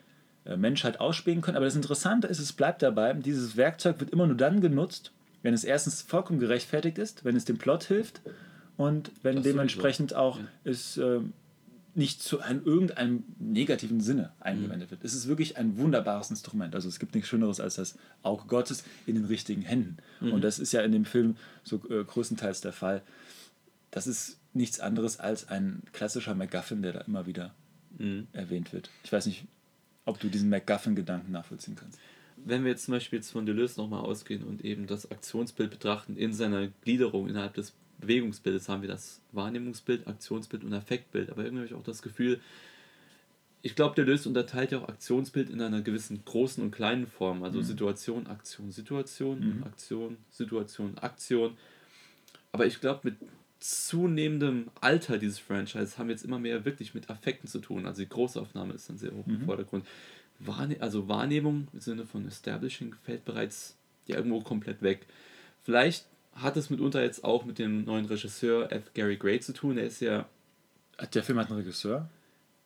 äh, 0.44 0.56
Menschheit 0.56 1.00
ausspähen 1.00 1.40
können. 1.40 1.56
Aber 1.56 1.66
das 1.66 1.76
Interessante 1.76 2.26
ist, 2.26 2.38
es 2.38 2.52
bleibt 2.52 2.82
dabei, 2.82 3.12
dieses 3.14 3.56
Werkzeug 3.56 4.00
wird 4.00 4.10
immer 4.10 4.26
nur 4.26 4.36
dann 4.36 4.60
genutzt, 4.60 5.12
wenn 5.46 5.54
es 5.54 5.62
erstens 5.62 6.02
vollkommen 6.02 6.40
gerechtfertigt 6.40 6.98
ist, 6.98 7.24
wenn 7.24 7.36
es 7.36 7.44
dem 7.44 7.56
Plot 7.56 7.84
hilft 7.84 8.20
und 8.76 9.12
wenn 9.22 9.44
dementsprechend 9.44 10.12
auch 10.12 10.40
ja. 10.40 10.48
es 10.64 10.96
äh, 10.96 11.20
nicht 11.94 12.20
zu 12.20 12.40
einem, 12.40 12.64
irgendeinem 12.64 13.22
negativen 13.38 14.00
Sinne 14.00 14.32
eingewendet 14.40 14.88
mhm. 14.88 14.90
wird. 14.90 15.04
Es 15.04 15.14
ist 15.14 15.28
wirklich 15.28 15.56
ein 15.56 15.78
wunderbares 15.78 16.30
Instrument. 16.30 16.74
Also 16.74 16.88
es 16.88 16.98
gibt 16.98 17.14
nichts 17.14 17.28
Schöneres 17.28 17.60
als 17.60 17.76
das 17.76 17.96
Auge 18.24 18.48
Gottes 18.48 18.82
in 19.06 19.14
den 19.14 19.26
richtigen 19.26 19.62
Händen. 19.62 19.98
Mhm. 20.20 20.32
Und 20.32 20.42
das 20.42 20.58
ist 20.58 20.72
ja 20.72 20.80
in 20.80 20.90
dem 20.90 21.04
Film 21.04 21.36
so 21.62 21.76
äh, 21.90 22.02
größtenteils 22.02 22.60
der 22.60 22.72
Fall. 22.72 23.02
Das 23.92 24.08
ist 24.08 24.40
nichts 24.52 24.80
anderes 24.80 25.20
als 25.20 25.48
ein 25.48 25.84
klassischer 25.92 26.34
MacGuffin, 26.34 26.82
der 26.82 26.92
da 26.92 27.00
immer 27.02 27.26
wieder 27.26 27.54
mhm. 27.96 28.26
erwähnt 28.32 28.72
wird. 28.72 28.90
Ich 29.04 29.12
weiß 29.12 29.26
nicht, 29.26 29.44
ob 30.06 30.18
du 30.18 30.28
diesen 30.28 30.50
MacGuffin-Gedanken 30.50 31.30
nachvollziehen 31.30 31.76
kannst. 31.76 32.00
Wenn 32.46 32.62
wir 32.62 32.70
jetzt 32.70 32.84
zum 32.84 32.92
Beispiel 32.92 33.18
jetzt 33.18 33.32
von 33.32 33.44
Deleuze 33.44 33.80
nochmal 33.80 34.00
ausgehen 34.00 34.44
und 34.44 34.64
eben 34.64 34.86
das 34.86 35.10
Aktionsbild 35.10 35.70
betrachten 35.70 36.16
in 36.16 36.32
seiner 36.32 36.68
Gliederung 36.84 37.28
innerhalb 37.28 37.54
des 37.54 37.74
Bewegungsbildes 37.98 38.68
haben 38.68 38.82
wir 38.82 38.88
das 38.88 39.20
Wahrnehmungsbild, 39.32 40.06
Aktionsbild 40.06 40.62
und 40.62 40.72
Affektbild. 40.72 41.30
Aber 41.30 41.42
irgendwie 41.42 41.64
habe 41.64 41.66
ich 41.66 41.74
auch 41.74 41.82
das 41.82 42.02
Gefühl, 42.02 42.40
ich 43.62 43.74
glaube, 43.74 44.00
Löst 44.02 44.28
unterteilt 44.28 44.70
ja 44.70 44.78
auch 44.78 44.88
Aktionsbild 44.88 45.50
in 45.50 45.60
einer 45.60 45.80
gewissen 45.80 46.24
großen 46.24 46.62
und 46.62 46.70
kleinen 46.70 47.08
Form. 47.08 47.42
Also 47.42 47.58
mhm. 47.58 47.64
Situation, 47.64 48.26
Aktion, 48.28 48.70
Situation, 48.70 49.40
mhm. 49.40 49.64
Aktion, 49.64 50.16
Situation, 50.30 50.96
Aktion. 50.98 51.56
Aber 52.52 52.66
ich 52.66 52.80
glaube, 52.80 53.00
mit 53.02 53.16
zunehmendem 53.58 54.68
Alter 54.80 55.18
dieses 55.18 55.40
Franchise 55.40 55.98
haben 55.98 56.08
wir 56.08 56.14
jetzt 56.14 56.24
immer 56.24 56.38
mehr 56.38 56.64
wirklich 56.64 56.94
mit 56.94 57.10
Affekten 57.10 57.48
zu 57.48 57.58
tun. 57.58 57.86
Also 57.86 58.02
die 58.02 58.08
Großaufnahme 58.08 58.74
ist 58.74 58.88
dann 58.88 58.98
sehr 58.98 59.12
hoch 59.12 59.26
im 59.26 59.40
mhm. 59.40 59.44
Vordergrund. 59.46 59.84
Wahrne 60.38 60.76
also 60.80 61.08
Wahrnehmung 61.08 61.68
im 61.72 61.80
Sinne 61.80 62.06
von 62.06 62.26
Establishing 62.26 62.94
fällt 63.04 63.24
bereits 63.24 63.76
ja 64.06 64.16
irgendwo 64.16 64.40
komplett 64.40 64.82
weg. 64.82 65.06
Vielleicht 65.62 66.06
hat 66.34 66.56
es 66.56 66.70
mitunter 66.70 67.02
jetzt 67.02 67.24
auch 67.24 67.44
mit 67.44 67.58
dem 67.58 67.84
neuen 67.84 68.06
Regisseur 68.06 68.70
F. 68.70 68.92
Gary 68.94 69.16
Gray 69.16 69.40
zu 69.40 69.52
tun. 69.52 69.78
Er 69.78 69.86
ist 69.86 70.00
ja. 70.00 70.26
Der 71.14 71.22
Film 71.22 71.38
hat 71.38 71.48
einen 71.48 71.58
Regisseur? 71.58 72.08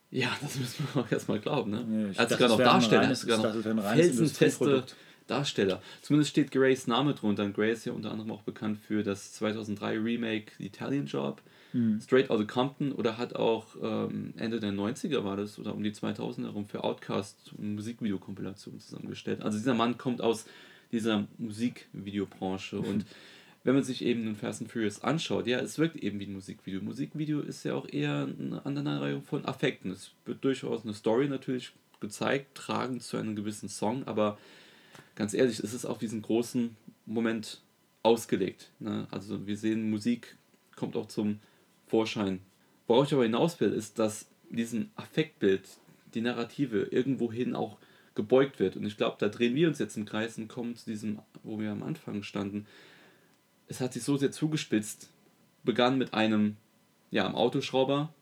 Ja, 0.09 0.29
das 0.41 0.57
müssen 0.57 0.87
wir 0.93 1.01
auch 1.01 1.11
erstmal 1.11 1.39
glauben. 1.39 1.71
Ne? 1.71 1.85
Nee, 1.87 2.13
er 2.15 2.23
hat 2.23 2.29
sogar 2.29 2.49
noch 2.49 2.57
Darsteller. 2.57 3.03
Reines, 3.03 3.21
sogar 3.21 3.37
noch 3.37 3.83
felsenfeste 3.93 4.83
Darsteller. 5.27 5.81
Zumindest 6.01 6.31
steht 6.31 6.51
Grays 6.51 6.87
Name 6.87 7.13
drunter. 7.13 7.43
Und 7.43 7.53
Gray 7.53 7.71
ist 7.71 7.85
ja 7.85 7.93
unter 7.93 8.11
anderem 8.11 8.31
auch 8.31 8.41
bekannt 8.41 8.77
für 8.85 9.03
das 9.03 9.33
2003 9.33 9.97
Remake 9.97 10.51
The 10.57 10.65
Italian 10.65 11.05
Job. 11.05 11.41
Mhm. 11.73 12.01
Straight 12.01 12.29
Outta 12.29 12.43
Compton 12.43 12.91
oder 12.91 13.17
hat 13.17 13.35
auch 13.35 13.67
ähm, 13.81 14.33
Ende 14.37 14.59
der 14.59 14.71
90er 14.71 15.23
war 15.23 15.37
das 15.37 15.57
oder 15.59 15.73
um 15.73 15.83
die 15.83 15.91
2000er 15.91 16.43
herum 16.43 16.65
für 16.65 16.83
Outcast 16.83 17.53
Musikvideokompilation 17.57 18.79
zusammengestellt. 18.79 19.41
Also 19.41 19.57
dieser 19.57 19.73
Mann 19.73 19.97
kommt 19.97 20.21
aus 20.21 20.45
dieser 20.91 21.27
Musikvideobranche 21.37 22.79
und 22.79 23.05
wenn 23.63 23.75
man 23.75 23.83
sich 23.83 24.03
eben 24.03 24.25
den 24.25 24.35
Fast 24.35 24.61
and 24.61 24.71
Furious 24.71 25.03
anschaut, 25.03 25.45
ja, 25.45 25.59
es 25.59 25.77
wirkt 25.77 25.95
eben 25.97 26.19
wie 26.19 26.25
ein 26.25 26.33
Musikvideo. 26.33 26.81
Musikvideo 26.81 27.41
ist 27.41 27.63
ja 27.63 27.75
auch 27.75 27.87
eher 27.87 28.27
eine 28.27 28.65
Aneinanderreihung 28.65 29.21
von 29.21 29.45
Affekten. 29.45 29.91
Es 29.91 30.11
wird 30.25 30.43
durchaus 30.43 30.83
eine 30.83 30.93
Story 30.93 31.27
natürlich 31.27 31.71
gezeigt, 31.99 32.55
tragend 32.55 33.03
zu 33.03 33.17
einem 33.17 33.35
gewissen 33.35 33.69
Song, 33.69 34.07
aber 34.07 34.39
ganz 35.15 35.35
ehrlich, 35.35 35.59
es 35.59 35.73
ist 35.73 35.85
auf 35.85 35.99
diesen 35.99 36.23
großen 36.23 36.75
Moment 37.05 37.61
ausgelegt. 38.01 38.71
Ne? 38.79 39.07
Also 39.11 39.45
wir 39.45 39.57
sehen, 39.57 39.91
Musik 39.91 40.35
kommt 40.75 40.95
auch 40.95 41.07
zum 41.07 41.39
Vorschein. 41.91 42.39
Worauf 42.87 43.07
ich 43.07 43.13
aber 43.13 43.23
hinaus 43.23 43.59
will, 43.59 43.71
ist, 43.71 43.99
dass 43.99 44.27
diesen 44.49 44.91
Affektbild, 44.95 45.61
die 46.13 46.21
Narrative 46.21 46.87
irgendwohin 46.91 47.55
auch 47.55 47.77
gebeugt 48.15 48.59
wird. 48.59 48.75
Und 48.75 48.85
ich 48.85 48.97
glaube, 48.97 49.17
da 49.19 49.29
drehen 49.29 49.55
wir 49.55 49.67
uns 49.67 49.79
jetzt 49.79 49.95
im 49.95 50.05
Kreis 50.05 50.37
und 50.37 50.47
kommen 50.47 50.75
zu 50.75 50.89
diesem, 50.89 51.19
wo 51.43 51.59
wir 51.59 51.71
am 51.71 51.83
Anfang 51.83 52.23
standen 52.23 52.65
es 53.71 53.79
hat 53.79 53.93
sich 53.93 54.03
so 54.03 54.17
sehr 54.17 54.31
zugespitzt. 54.31 55.09
Begann 55.63 55.97
mit 55.97 56.13
einem, 56.13 56.57
ja, 57.09 57.25
einem 57.25 57.35
Autoschrauber 57.35 58.13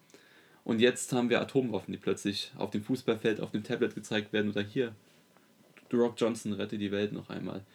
und 0.63 0.79
jetzt 0.79 1.11
haben 1.11 1.31
wir 1.31 1.41
Atomwaffen, 1.41 1.91
die 1.91 1.97
plötzlich 1.97 2.51
auf 2.55 2.69
dem 2.69 2.83
Fußballfeld, 2.83 3.41
auf 3.41 3.49
dem 3.49 3.63
Tablet 3.63 3.95
gezeigt 3.95 4.31
werden 4.31 4.51
oder 4.51 4.61
hier. 4.61 4.93
The 5.89 5.97
Rock 5.97 6.15
Johnson 6.17 6.53
rette 6.53 6.77
die 6.77 6.91
Welt 6.91 7.13
noch 7.13 7.29
einmal. 7.29 7.65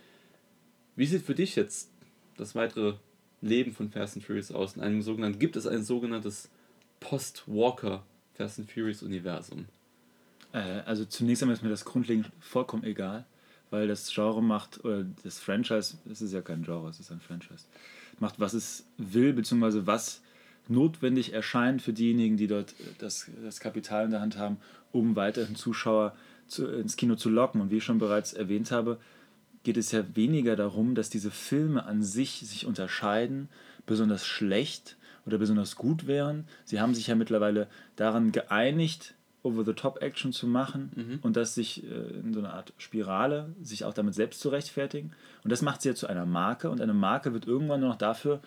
Wie 0.95 1.07
sieht 1.07 1.23
für 1.23 1.35
dich 1.35 1.57
jetzt 1.57 1.91
das 2.37 2.55
weitere 2.55 2.95
Leben 3.45 3.73
von 3.73 3.91
Fast 3.91 4.17
and 4.17 4.25
Furious 4.25 4.51
aus? 4.51 4.77
In 4.77 4.83
einem 4.83 5.03
sogenannten, 5.03 5.39
gibt 5.39 5.57
es 5.57 5.67
ein 5.67 5.85
sogenanntes 5.85 6.51
Post-Walker 7.01 8.03
Fast 8.35 8.59
and 8.59 8.71
Furious 8.71 9.03
Universum? 9.03 9.67
Äh, 10.53 10.81
also 10.87 11.05
zunächst 11.05 11.43
einmal 11.43 11.55
ist 11.55 11.63
mir 11.63 11.71
das 11.71 11.85
grundlegend 11.85 12.31
vollkommen 12.41 12.85
egal 12.85 13.27
weil 13.75 13.89
das 13.89 14.13
Genre 14.15 14.41
macht, 14.41 14.85
oder 14.85 15.05
das 15.25 15.41
Franchise, 15.41 15.97
es 16.09 16.23
ist 16.23 16.33
ja 16.33 16.43
kein 16.43 16.63
Genre, 16.63 16.89
es 16.89 17.01
ist 17.01 17.11
ein 17.11 17.21
Franchise, 17.21 17.65
macht, 18.21 18.39
was 18.39 18.55
es 18.55 18.87
will, 18.99 19.33
beziehungsweise 19.33 19.85
was 19.85 20.23
notwendig 20.69 21.33
erscheint 21.33 21.83
für 21.83 21.93
diejenigen, 21.93 22.37
die 22.37 22.47
dort 22.47 22.73
das, 22.99 23.29
das 23.43 23.59
Kapital 23.59 24.05
in 24.05 24.13
der 24.13 24.21
Hand 24.21 24.39
haben, 24.39 24.59
um 24.93 25.17
weiterhin 25.17 25.57
Zuschauer 25.57 26.17
zu, 26.47 26.69
ins 26.69 26.97
Kino 26.97 27.17
zu 27.17 27.29
locken. 27.29 27.61
Und 27.61 27.73
wie 27.73 27.79
ich 27.79 27.85
schon 27.85 27.99
bereits 27.99 28.33
erwähnt 28.33 28.71
habe, 28.71 28.99
geht 29.65 29.77
es 29.77 29.91
ja 29.91 30.05
weniger 30.15 30.55
darum, 30.55 30.95
dass 30.95 31.11
diese 31.11 31.31
Filme 31.31 31.85
an 31.85 32.03
sich 32.03 32.41
sich 32.41 32.67
unterscheiden, 32.67 33.49
besonders 33.87 34.25
schlecht 34.25 34.97
oder 35.27 35.39
besonders 35.39 35.77
gut 35.77 36.07
wären. 36.07 36.47
Sie 36.65 36.81
haben 36.81 36.95
sich 36.95 37.09
ja 37.09 37.15
mittlerweile 37.15 37.67
daran 37.97 38.31
geeinigt, 38.31 39.15
Over-the-Top-Action 39.43 40.33
zu 40.33 40.47
machen 40.47 40.93
mhm. 40.95 41.19
und 41.21 41.37
das 41.37 41.55
sich 41.55 41.85
äh, 41.85 42.19
in 42.21 42.33
so 42.33 42.41
einer 42.41 42.55
Art 42.55 42.73
Spirale, 42.79 43.55
sich 43.61 43.85
auch 43.85 43.93
damit 43.93 44.15
selbst 44.15 44.41
zu 44.41 44.49
rechtfertigen. 44.49 45.13
Und 45.43 45.51
das 45.51 45.61
macht 45.61 45.83
sie 45.83 45.91
ja 45.91 45.95
zu 45.95 46.07
einer 46.07 46.25
Marke 46.25 46.71
und 46.71 46.81
eine 46.81 46.95
Marke 46.95 47.35
wird 47.35 47.47
irgendwann 47.47 47.81
nur 47.81 47.91
noch 47.91 47.99
dafür 47.99 48.41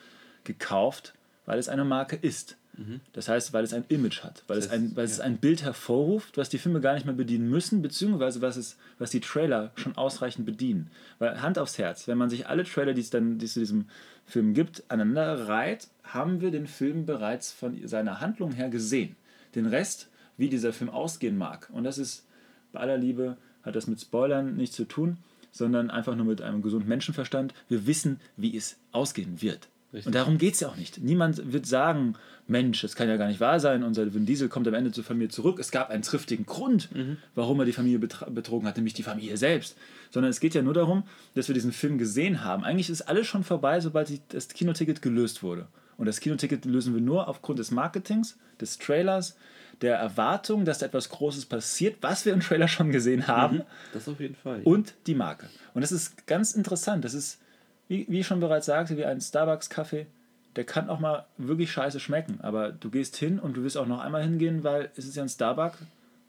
gekauft, 0.43 1.13
weil 1.47 1.57
es 1.57 1.69
eine 1.69 1.85
Marke 1.85 2.15
ist. 2.15 2.57
Mhm. 2.77 3.01
Das 3.13 3.27
heißt, 3.27 3.53
weil 3.53 3.63
es 3.63 3.73
ein 3.73 3.85
Image 3.87 4.23
hat, 4.23 4.43
weil, 4.45 4.57
das 4.57 4.67
es, 4.67 4.71
ein, 4.71 4.95
weil 4.95 5.05
ja. 5.05 5.11
es 5.11 5.19
ein 5.19 5.37
Bild 5.37 5.63
hervorruft, 5.63 6.37
was 6.37 6.49
die 6.49 6.59
Filme 6.59 6.79
gar 6.79 6.93
nicht 6.93 7.07
mehr 7.07 7.15
bedienen 7.15 7.49
müssen, 7.49 7.81
beziehungsweise 7.81 8.41
was, 8.41 8.57
es, 8.57 8.77
was 8.99 9.09
die 9.09 9.21
Trailer 9.21 9.71
schon 9.75 9.97
ausreichend 9.97 10.45
bedienen. 10.45 10.91
Weil 11.17 11.41
Hand 11.41 11.57
aufs 11.57 11.79
Herz, 11.79 12.07
wenn 12.07 12.19
man 12.19 12.29
sich 12.29 12.47
alle 12.47 12.65
Trailer, 12.65 12.93
die 12.93 13.01
es 13.01 13.09
dann 13.09 13.39
die 13.39 13.45
es 13.45 13.53
zu 13.53 13.61
diesem 13.61 13.85
Film 14.27 14.53
gibt, 14.53 14.83
aneinander 14.89 15.47
reiht, 15.47 15.87
haben 16.03 16.41
wir 16.41 16.51
den 16.51 16.67
Film 16.67 17.07
bereits 17.07 17.51
von 17.51 17.87
seiner 17.87 18.19
Handlung 18.19 18.51
her 18.51 18.69
gesehen. 18.69 19.15
Den 19.55 19.65
Rest 19.65 20.09
wie 20.35 20.49
dieser 20.49 20.73
Film 20.73 20.91
ausgehen 20.91 21.37
mag. 21.37 21.69
Und 21.71 21.83
das 21.85 21.97
ist, 21.97 22.27
bei 22.73 22.81
aller 22.81 22.97
Liebe, 22.97 23.37
hat 23.63 23.75
das 23.75 23.87
mit 23.87 23.99
Spoilern 23.99 24.55
nichts 24.55 24.75
zu 24.75 24.85
tun, 24.85 25.17
sondern 25.51 25.89
einfach 25.89 26.15
nur 26.15 26.25
mit 26.25 26.41
einem 26.41 26.61
gesunden 26.61 26.89
Menschenverstand. 26.89 27.53
Wir 27.69 27.87
wissen, 27.87 28.19
wie 28.35 28.55
es 28.55 28.77
ausgehen 28.91 29.41
wird. 29.41 29.67
Richtig. 29.97 30.05
Und 30.07 30.15
darum 30.15 30.37
geht 30.37 30.53
es 30.53 30.59
ja 30.59 30.67
auch 30.67 30.75
nicht. 30.75 30.99
Niemand 30.99 31.51
wird 31.51 31.65
sagen, 31.65 32.15
Mensch, 32.47 32.81
das 32.81 32.95
kann 32.95 33.09
ja 33.09 33.17
gar 33.17 33.27
nicht 33.27 33.39
wahr 33.39 33.59
sein, 33.59 33.83
unser 33.83 34.13
Vin 34.13 34.25
Diesel 34.25 34.47
kommt 34.47 34.67
am 34.67 34.75
Ende 34.75 34.91
zur 34.91 35.03
Familie 35.03 35.29
zurück. 35.29 35.57
Es 35.59 35.71
gab 35.71 35.89
einen 35.89 36.03
triftigen 36.03 36.45
Grund, 36.45 36.95
mhm. 36.95 37.17
warum 37.35 37.59
er 37.59 37.65
die 37.65 37.73
Familie 37.73 37.99
betrogen 37.99 38.67
hat, 38.67 38.77
nämlich 38.77 38.93
die 38.93 39.03
Familie 39.03 39.37
selbst. 39.37 39.75
Sondern 40.11 40.29
es 40.29 40.39
geht 40.39 40.53
ja 40.53 40.61
nur 40.61 40.73
darum, 40.73 41.03
dass 41.33 41.47
wir 41.47 41.55
diesen 41.55 41.71
Film 41.73 41.97
gesehen 41.97 42.43
haben. 42.43 42.63
Eigentlich 42.63 42.89
ist 42.89 43.01
alles 43.01 43.25
schon 43.27 43.43
vorbei, 43.43 43.79
sobald 43.79 44.11
das 44.29 44.47
Kinoticket 44.49 45.01
gelöst 45.01 45.41
wurde. 45.41 45.67
Und 45.97 46.05
das 46.05 46.19
Kinoticket 46.19 46.65
lösen 46.65 46.93
wir 46.93 47.01
nur 47.01 47.27
aufgrund 47.27 47.57
des 47.57 47.71
Marketings, 47.71 48.37
des 48.61 48.77
Trailers, 48.77 49.35
der 49.81 49.97
Erwartung, 49.97 50.63
dass 50.63 50.79
da 50.79 50.85
etwas 50.85 51.09
Großes 51.09 51.45
passiert, 51.45 51.97
was 52.01 52.25
wir 52.25 52.33
im 52.33 52.39
Trailer 52.39 52.67
schon 52.67 52.91
gesehen 52.91 53.27
haben. 53.27 53.57
Mhm, 53.57 53.63
das 53.93 54.07
auf 54.07 54.19
jeden 54.19 54.35
Fall. 54.35 54.61
Und 54.63 54.93
die 55.05 55.15
Marke. 55.15 55.47
Und 55.73 55.81
das 55.81 55.91
ist 55.91 56.27
ganz 56.27 56.53
interessant. 56.53 57.03
Das 57.03 57.13
ist, 57.13 57.39
wie, 57.87 58.05
wie 58.09 58.19
ich 58.19 58.27
schon 58.27 58.39
bereits 58.39 58.65
sagte, 58.65 58.97
wie 58.97 59.05
ein 59.05 59.21
Starbucks-Kaffee. 59.21 60.07
Der 60.55 60.63
kann 60.63 60.89
auch 60.89 60.99
mal 60.99 61.25
wirklich 61.37 61.71
scheiße 61.71 61.99
schmecken. 61.99 62.39
Aber 62.41 62.71
du 62.71 62.89
gehst 62.89 63.15
hin 63.15 63.39
und 63.39 63.55
du 63.55 63.63
wirst 63.63 63.77
auch 63.77 63.85
noch 63.85 63.99
einmal 63.99 64.23
hingehen, 64.23 64.63
weil 64.63 64.89
es 64.95 65.05
ist 65.05 65.15
ja 65.15 65.23
ein 65.23 65.29
Starbucks. 65.29 65.77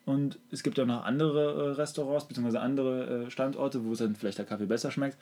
Und 0.05 0.39
es 0.51 0.63
gibt 0.63 0.79
ja 0.79 0.85
noch 0.85 1.05
andere 1.05 1.73
äh, 1.73 1.75
Restaurants 1.75 2.27
bzw. 2.27 2.59
andere 2.59 3.27
äh, 3.27 3.31
Standorte, 3.31 3.85
wo 3.85 3.93
es 3.93 3.99
dann 3.99 4.17
vielleicht 4.17 4.39
der 4.39 4.47
Kaffee 4.47 4.67
besser 4.67 4.91
schmeckt. 4.91 5.17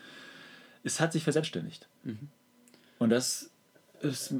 Es 0.84 1.00
hat 1.00 1.12
sich 1.12 1.24
verselbstständigt. 1.24 1.88
Mhm. 2.04 2.28
Und 2.98 3.10
das 3.10 3.50
es, 4.08 4.34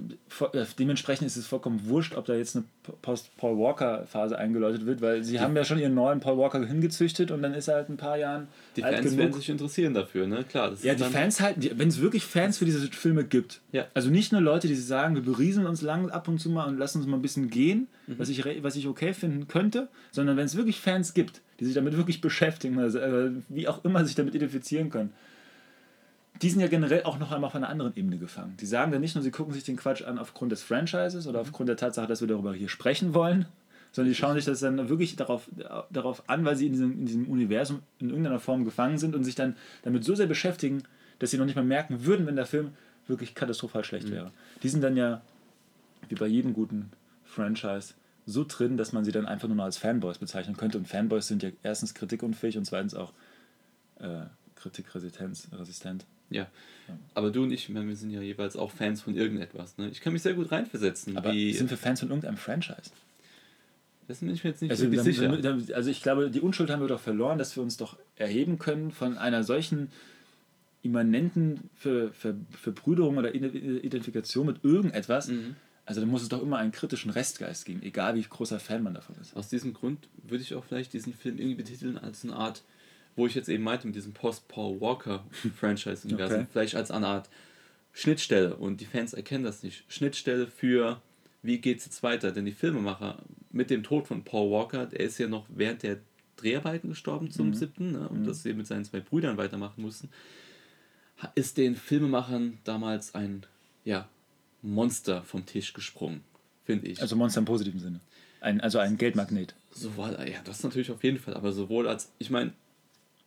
äh, 0.52 0.64
dementsprechend 0.78 1.26
ist 1.26 1.36
es 1.36 1.46
vollkommen 1.46 1.86
wurscht, 1.86 2.14
ob 2.14 2.24
da 2.24 2.34
jetzt 2.34 2.56
eine 2.56 2.64
Post-Paul 3.02 3.58
Walker-Phase 3.58 4.38
eingeläutet 4.38 4.86
wird, 4.86 5.00
weil 5.00 5.22
sie 5.22 5.32
die 5.32 5.40
haben 5.40 5.56
ja 5.56 5.64
schon 5.64 5.78
ihren 5.78 5.94
neuen 5.94 6.20
Paul 6.20 6.38
Walker 6.38 6.64
hingezüchtet 6.64 7.30
und 7.30 7.42
dann 7.42 7.54
ist 7.54 7.68
er 7.68 7.76
halt 7.76 7.88
ein 7.88 7.96
paar 7.96 8.16
Jahren. 8.16 8.48
Die 8.76 8.82
Fans 8.82 9.02
genug. 9.02 9.18
werden 9.18 9.32
sich 9.34 9.48
interessieren 9.48 9.94
dafür, 9.94 10.26
ne? 10.26 10.44
Klar. 10.44 10.72
ja, 10.82 10.94
die 10.94 11.02
Fans 11.04 11.40
halt, 11.40 11.78
wenn 11.78 11.88
es 11.88 12.00
wirklich 12.00 12.24
Fans 12.24 12.58
für 12.58 12.64
diese 12.64 12.86
Filme 12.88 13.24
gibt, 13.24 13.60
ja. 13.72 13.86
also 13.94 14.10
nicht 14.10 14.32
nur 14.32 14.40
Leute, 14.40 14.68
die 14.68 14.74
sagen, 14.74 15.14
wir 15.14 15.22
berieseln 15.22 15.66
uns 15.66 15.82
lang 15.82 16.10
ab 16.10 16.28
und 16.28 16.38
zu 16.38 16.50
mal 16.50 16.66
und 16.66 16.78
lassen 16.78 16.98
uns 16.98 17.06
mal 17.06 17.16
ein 17.16 17.22
bisschen 17.22 17.50
gehen, 17.50 17.88
mhm. 18.06 18.18
was, 18.18 18.28
ich, 18.28 18.44
was 18.62 18.76
ich 18.76 18.86
okay 18.86 19.12
finden 19.12 19.48
könnte, 19.48 19.88
sondern 20.12 20.36
wenn 20.36 20.46
es 20.46 20.56
wirklich 20.56 20.80
Fans 20.80 21.14
gibt, 21.14 21.42
die 21.60 21.64
sich 21.64 21.74
damit 21.74 21.96
wirklich 21.96 22.20
beschäftigen, 22.20 22.78
also, 22.78 22.98
äh, 22.98 23.30
wie 23.48 23.68
auch 23.68 23.84
immer 23.84 24.04
sich 24.04 24.14
damit 24.14 24.34
identifizieren 24.34 24.90
können 24.90 25.12
die 26.42 26.50
sind 26.50 26.60
ja 26.60 26.68
generell 26.68 27.02
auch 27.04 27.18
noch 27.18 27.32
einmal 27.32 27.48
auf 27.48 27.54
einer 27.54 27.68
anderen 27.68 27.94
Ebene 27.96 28.18
gefangen. 28.18 28.56
Die 28.60 28.66
sagen 28.66 28.92
dann 28.92 29.00
nicht 29.00 29.14
nur, 29.14 29.24
sie 29.24 29.30
gucken 29.30 29.54
sich 29.54 29.64
den 29.64 29.76
Quatsch 29.76 30.02
an 30.02 30.18
aufgrund 30.18 30.52
des 30.52 30.62
Franchises 30.62 31.26
oder 31.26 31.40
aufgrund 31.40 31.68
der 31.68 31.76
Tatsache, 31.76 32.06
dass 32.06 32.20
wir 32.20 32.28
darüber 32.28 32.54
hier 32.54 32.68
sprechen 32.68 33.14
wollen, 33.14 33.46
sondern 33.92 34.10
die 34.10 34.14
schauen 34.14 34.34
sich 34.34 34.44
das 34.44 34.60
dann 34.60 34.88
wirklich 34.88 35.16
darauf, 35.16 35.48
darauf 35.90 36.28
an, 36.28 36.44
weil 36.44 36.56
sie 36.56 36.66
in 36.66 36.72
diesem, 36.72 36.92
in 36.92 37.06
diesem 37.06 37.28
Universum 37.28 37.82
in 37.98 38.10
irgendeiner 38.10 38.40
Form 38.40 38.64
gefangen 38.64 38.98
sind 38.98 39.14
und 39.14 39.24
sich 39.24 39.34
dann 39.34 39.56
damit 39.82 40.04
so 40.04 40.14
sehr 40.14 40.26
beschäftigen, 40.26 40.82
dass 41.18 41.30
sie 41.30 41.38
noch 41.38 41.46
nicht 41.46 41.56
mal 41.56 41.64
merken 41.64 42.04
würden, 42.04 42.26
wenn 42.26 42.36
der 42.36 42.46
Film 42.46 42.72
wirklich 43.06 43.34
katastrophal 43.34 43.84
schlecht 43.84 44.08
mhm. 44.08 44.12
wäre. 44.12 44.30
Die 44.62 44.68
sind 44.68 44.82
dann 44.82 44.96
ja, 44.96 45.22
wie 46.08 46.14
bei 46.14 46.26
jedem 46.26 46.52
guten 46.52 46.90
Franchise, 47.24 47.94
so 48.26 48.44
drin, 48.46 48.76
dass 48.76 48.92
man 48.92 49.04
sie 49.04 49.12
dann 49.12 49.24
einfach 49.24 49.46
nur 49.48 49.56
noch 49.56 49.64
als 49.64 49.78
Fanboys 49.78 50.18
bezeichnen 50.18 50.56
könnte. 50.56 50.78
Und 50.78 50.88
Fanboys 50.88 51.28
sind 51.28 51.42
ja 51.42 51.50
erstens 51.62 51.94
kritikunfähig 51.94 52.58
und 52.58 52.64
zweitens 52.64 52.94
auch 52.94 53.12
äh, 54.00 54.26
kritikresistent. 54.56 56.04
Ja. 56.30 56.48
Aber 57.14 57.30
du 57.30 57.42
und 57.42 57.50
ich, 57.50 57.72
wir 57.72 57.96
sind 57.96 58.10
ja 58.10 58.20
jeweils 58.20 58.56
auch 58.56 58.70
Fans 58.70 59.02
von 59.02 59.16
irgendetwas. 59.16 59.76
Ne? 59.76 59.88
Ich 59.88 60.00
kann 60.00 60.12
mich 60.12 60.22
sehr 60.22 60.34
gut 60.34 60.52
reinversetzen. 60.52 61.16
Aber 61.16 61.32
sind 61.32 61.68
wir 61.68 61.76
Fans 61.76 62.00
von 62.00 62.08
irgendeinem 62.08 62.36
Franchise? 62.36 62.90
Das 64.08 64.20
bin 64.20 64.30
ich 64.30 64.44
mir 64.44 64.50
jetzt 64.50 64.62
nicht 64.62 64.70
also, 64.70 64.84
wirklich 64.84 65.02
sicher. 65.02 65.74
also 65.74 65.90
ich 65.90 66.02
glaube, 66.02 66.30
die 66.30 66.40
Unschuld 66.40 66.70
haben 66.70 66.80
wir 66.80 66.88
doch 66.88 67.00
verloren, 67.00 67.38
dass 67.38 67.56
wir 67.56 67.62
uns 67.62 67.76
doch 67.76 67.96
erheben 68.14 68.58
können 68.58 68.92
von 68.92 69.18
einer 69.18 69.42
solchen 69.42 69.90
immanenten 70.82 71.68
Ver, 71.74 72.12
Ver, 72.12 72.34
Verbrüderung 72.50 73.16
oder 73.16 73.34
Identifikation 73.34 74.46
mit 74.46 74.62
irgendetwas. 74.62 75.28
Mhm. 75.28 75.56
Also 75.84 76.00
da 76.00 76.06
muss 76.06 76.22
es 76.22 76.28
doch 76.28 76.42
immer 76.42 76.58
einen 76.58 76.72
kritischen 76.72 77.10
Restgeist 77.10 77.64
geben, 77.64 77.82
egal 77.82 78.16
wie 78.16 78.22
großer 78.22 78.58
Fan 78.58 78.82
man 78.82 78.94
davon 78.94 79.16
ist. 79.20 79.36
Aus 79.36 79.48
diesem 79.48 79.72
Grund 79.72 80.08
würde 80.22 80.42
ich 80.42 80.54
auch 80.54 80.64
vielleicht 80.64 80.92
diesen 80.92 81.12
Film 81.12 81.38
irgendwie 81.38 81.56
betiteln 81.56 81.98
als 81.98 82.24
eine 82.24 82.34
Art 82.34 82.62
wo 83.16 83.26
ich 83.26 83.34
jetzt 83.34 83.48
eben 83.48 83.64
meinte, 83.64 83.86
mit 83.86 83.96
diesem 83.96 84.12
Post-Paul 84.12 84.80
Walker-Franchise-Universum, 84.80 86.40
okay. 86.40 86.46
vielleicht 86.52 86.76
als 86.76 86.90
eine 86.90 87.06
Art 87.06 87.28
Schnittstelle 87.92 88.54
und 88.56 88.82
die 88.82 88.84
Fans 88.84 89.14
erkennen 89.14 89.42
das 89.42 89.62
nicht. 89.62 89.84
Schnittstelle 89.88 90.46
für, 90.46 91.00
wie 91.42 91.58
geht 91.58 91.78
es 91.78 91.86
jetzt 91.86 92.02
weiter? 92.02 92.30
Denn 92.30 92.44
die 92.44 92.52
Filmemacher 92.52 93.16
mit 93.50 93.70
dem 93.70 93.82
Tod 93.82 94.06
von 94.06 94.22
Paul 94.22 94.50
Walker, 94.50 94.84
der 94.84 95.00
ist 95.00 95.16
ja 95.16 95.28
noch 95.28 95.46
während 95.48 95.82
der 95.82 95.98
Dreharbeiten 96.36 96.90
gestorben 96.90 97.30
zum 97.30 97.48
mhm. 97.48 97.54
siebten, 97.54 97.92
ne, 97.92 98.08
und 98.08 98.20
mhm. 98.20 98.26
dass 98.26 98.42
sie 98.42 98.52
mit 98.52 98.66
seinen 98.66 98.84
zwei 98.84 99.00
Brüdern 99.00 99.38
weitermachen 99.38 99.80
mussten, 99.80 100.10
ist 101.34 101.56
den 101.56 101.74
Filmemachern 101.74 102.58
damals 102.64 103.14
ein 103.14 103.46
ja, 103.84 104.06
Monster 104.60 105.22
vom 105.22 105.46
Tisch 105.46 105.72
gesprungen, 105.72 106.20
finde 106.64 106.88
ich. 106.88 107.00
Also 107.00 107.16
Monster 107.16 107.38
im 107.38 107.46
positiven 107.46 107.80
Sinne. 107.80 108.00
Ein, 108.40 108.60
also 108.60 108.78
ein 108.78 108.98
Geldmagnet. 108.98 109.54
Sowohl, 109.70 110.18
ja, 110.30 110.40
das 110.44 110.62
natürlich 110.62 110.90
auf 110.90 111.02
jeden 111.02 111.18
Fall, 111.18 111.32
aber 111.32 111.52
sowohl 111.52 111.88
als, 111.88 112.12
ich 112.18 112.28
meine, 112.28 112.52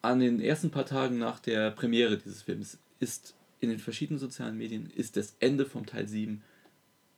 an 0.01 0.19
den 0.19 0.39
ersten 0.39 0.71
paar 0.71 0.85
Tagen 0.85 1.17
nach 1.17 1.39
der 1.39 1.71
Premiere 1.71 2.17
dieses 2.17 2.43
Films 2.43 2.77
ist 2.99 3.35
in 3.59 3.69
den 3.69 3.79
verschiedenen 3.79 4.19
sozialen 4.19 4.57
Medien 4.57 4.89
ist 4.95 5.17
das 5.17 5.35
Ende 5.39 5.65
vom 5.65 5.85
Teil 5.85 6.07
7 6.07 6.41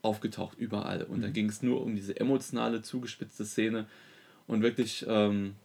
aufgetaucht 0.01 0.57
überall. 0.57 1.03
Und 1.03 1.19
mhm. 1.19 1.21
da 1.21 1.29
ging 1.29 1.49
es 1.49 1.61
nur 1.61 1.81
um 1.81 1.95
diese 1.95 2.19
emotionale, 2.19 2.81
zugespitzte 2.81 3.45
Szene. 3.45 3.85
Und 4.47 4.63
wirklich, 4.63 5.05
ähm, 5.07 5.55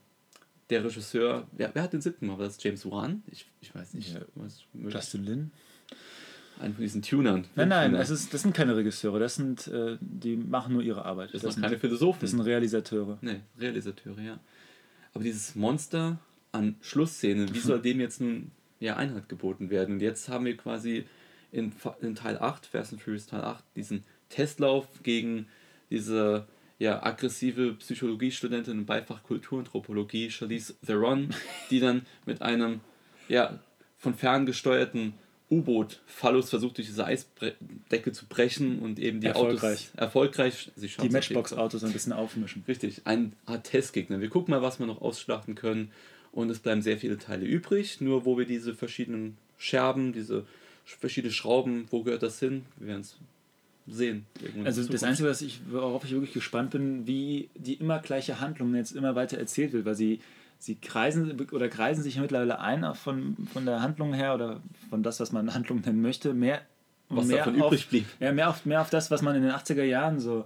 der 0.69 0.85
Regisseur, 0.85 1.47
wer, 1.53 1.71
wer 1.75 1.83
hat 1.83 1.93
den 1.93 2.01
siebten 2.01 2.27
Mal? 2.27 2.39
War 2.39 2.45
das 2.45 2.63
James 2.63 2.85
Wan? 2.91 3.23
Ich, 3.31 3.47
ich 3.61 3.75
weiß 3.75 3.95
nicht. 3.95 4.15
Ja. 4.15 4.21
Justin 4.91 5.25
Lin? 5.25 5.51
Einen 6.59 6.75
von 6.75 6.83
diesen 6.83 7.03
Tunern. 7.03 7.47
Nein, 7.55 7.69
nein, 7.69 7.95
es 7.95 8.09
ist, 8.09 8.33
das 8.33 8.43
sind 8.43 8.55
keine 8.55 8.75
Regisseure, 8.77 9.19
das 9.19 9.35
sind, 9.35 9.69
äh, 9.69 9.99
die 10.01 10.37
machen 10.37 10.73
nur 10.73 10.83
ihre 10.83 11.05
Arbeit. 11.05 11.35
Das, 11.35 11.43
das 11.43 11.55
sind 11.55 11.63
keine 11.63 11.79
Philosophen. 11.79 12.19
Das 12.21 12.31
sind 12.31 12.41
Realisateure. 12.41 13.19
Nee, 13.21 13.41
Realisateure, 13.59 14.21
ja. 14.21 14.41
Aber 15.13 15.23
dieses 15.23 15.55
Monster 15.55 16.19
an 16.57 16.77
Schlussszenen, 16.81 17.55
wie 17.55 17.59
soll 17.59 17.81
dem 17.81 18.01
jetzt 18.01 18.21
nun 18.21 18.51
ja, 18.81 18.97
Einhalt 18.97 19.29
geboten 19.29 19.71
werden? 19.71 19.97
Und 19.97 20.03
jetzt 20.03 20.29
haben 20.29 20.45
wir 20.45 20.57
quasi 20.57 21.05
in, 21.53 21.73
in 22.01 22.15
Teil 22.15 22.39
8, 22.39 22.67
Fast 22.67 22.93
and 22.93 23.03
Furious 23.03 23.27
Teil 23.27 23.43
8, 23.43 23.65
diesen 23.77 24.05
Testlauf 24.29 24.87
gegen 25.03 25.47
diese 25.91 26.47
ja, 26.79 27.03
aggressive 27.03 27.75
Psychologiestudentin 27.75 28.79
im 28.79 28.87
Beifach 28.87 29.23
Kulturanthropologie, 29.23 30.31
Charlize 30.31 30.75
Theron, 30.85 31.31
die 31.71 31.81
dann 31.81 32.05
mit 32.27 32.43
einem 32.43 32.81
ja, 33.29 33.59
von 33.97 34.15
fern 34.15 34.47
gesteuerten 34.47 35.15
U-Boot 35.49 36.01
Phallus 36.07 36.51
versucht 36.51 36.79
durch 36.79 36.89
diese 36.89 37.05
Eisdecke 37.05 38.13
zu 38.13 38.27
brechen 38.27 38.81
und 38.81 38.99
eben 38.99 39.21
die 39.21 39.29
erfolgreich. 39.29 39.91
Autos 39.91 39.95
erfolgreich 39.95 40.73
die 40.77 41.09
Matchbox-Autos 41.09 41.85
ein 41.85 41.93
bisschen 41.93 42.13
aufmischen. 42.13 42.65
Richtig, 42.67 43.03
ein 43.05 43.33
Art 43.47 43.65
Testgegner. 43.65 44.21
Wir 44.21 44.29
gucken 44.29 44.53
mal, 44.53 44.63
was 44.63 44.81
wir 44.81 44.87
noch 44.87 45.01
ausschlachten 45.01 45.55
können 45.55 45.93
und 46.37 46.51
es 46.51 46.59
bleiben 46.59 46.83
sehr 46.83 46.99
viele 46.99 47.17
Teile 47.17 47.47
übrig, 47.47 48.03
nur 48.03 48.27
wo 48.27 48.37
wir 48.37 48.45
diese 48.45 48.75
verschiedenen 48.75 49.39
Scherben, 49.57 50.13
diese 50.13 50.45
verschiedenen 50.85 51.33
Schrauben, 51.33 51.87
wo 51.91 52.03
gehört 52.03 52.23
das 52.23 52.39
hin? 52.39 52.67
Wir 52.77 52.89
werden 52.89 53.01
es 53.01 53.17
sehen. 53.87 54.27
Also 54.63 54.85
das 54.85 55.03
Einzige, 55.03 55.31
was 55.31 55.41
ich, 55.41 55.61
worauf 55.71 56.05
ich 56.05 56.11
wirklich 56.11 56.35
gespannt 56.35 56.73
bin, 56.73 57.07
wie 57.07 57.49
die 57.55 57.75
immer 57.75 58.01
gleiche 58.01 58.39
Handlung 58.39 58.75
jetzt 58.75 58.93
immer 58.93 59.15
weiter 59.15 59.39
erzählt 59.39 59.73
wird, 59.73 59.87
weil 59.87 59.95
sie, 59.95 60.21
sie 60.59 60.75
kreisen 60.75 61.41
oder 61.53 61.71
kreisen 61.71 62.03
sich 62.03 62.19
mittlerweile 62.19 62.61
ein 62.61 62.95
von, 62.95 63.35
von 63.51 63.65
der 63.65 63.81
Handlung 63.81 64.13
her 64.13 64.35
oder 64.35 64.61
von 64.91 65.03
das, 65.03 65.19
was 65.21 65.33
man 65.33 65.55
Handlung 65.55 65.81
nennen 65.81 66.03
möchte, 66.03 66.35
mehr 66.35 66.61
was 67.09 67.29
mehr 67.29 67.39
davon 67.39 67.63
auf, 67.63 67.69
übrig 67.69 67.89
blieb. 67.89 68.07
Ja, 68.21 68.33
mehr 68.33 68.51
auf, 68.51 68.67
mehr 68.67 68.83
auf 68.83 68.91
das, 68.91 69.11
was 69.11 69.23
man 69.23 69.37
in 69.37 69.43
den 69.43 69.53
80er 69.53 69.85
Jahren 69.85 70.21
so 70.21 70.45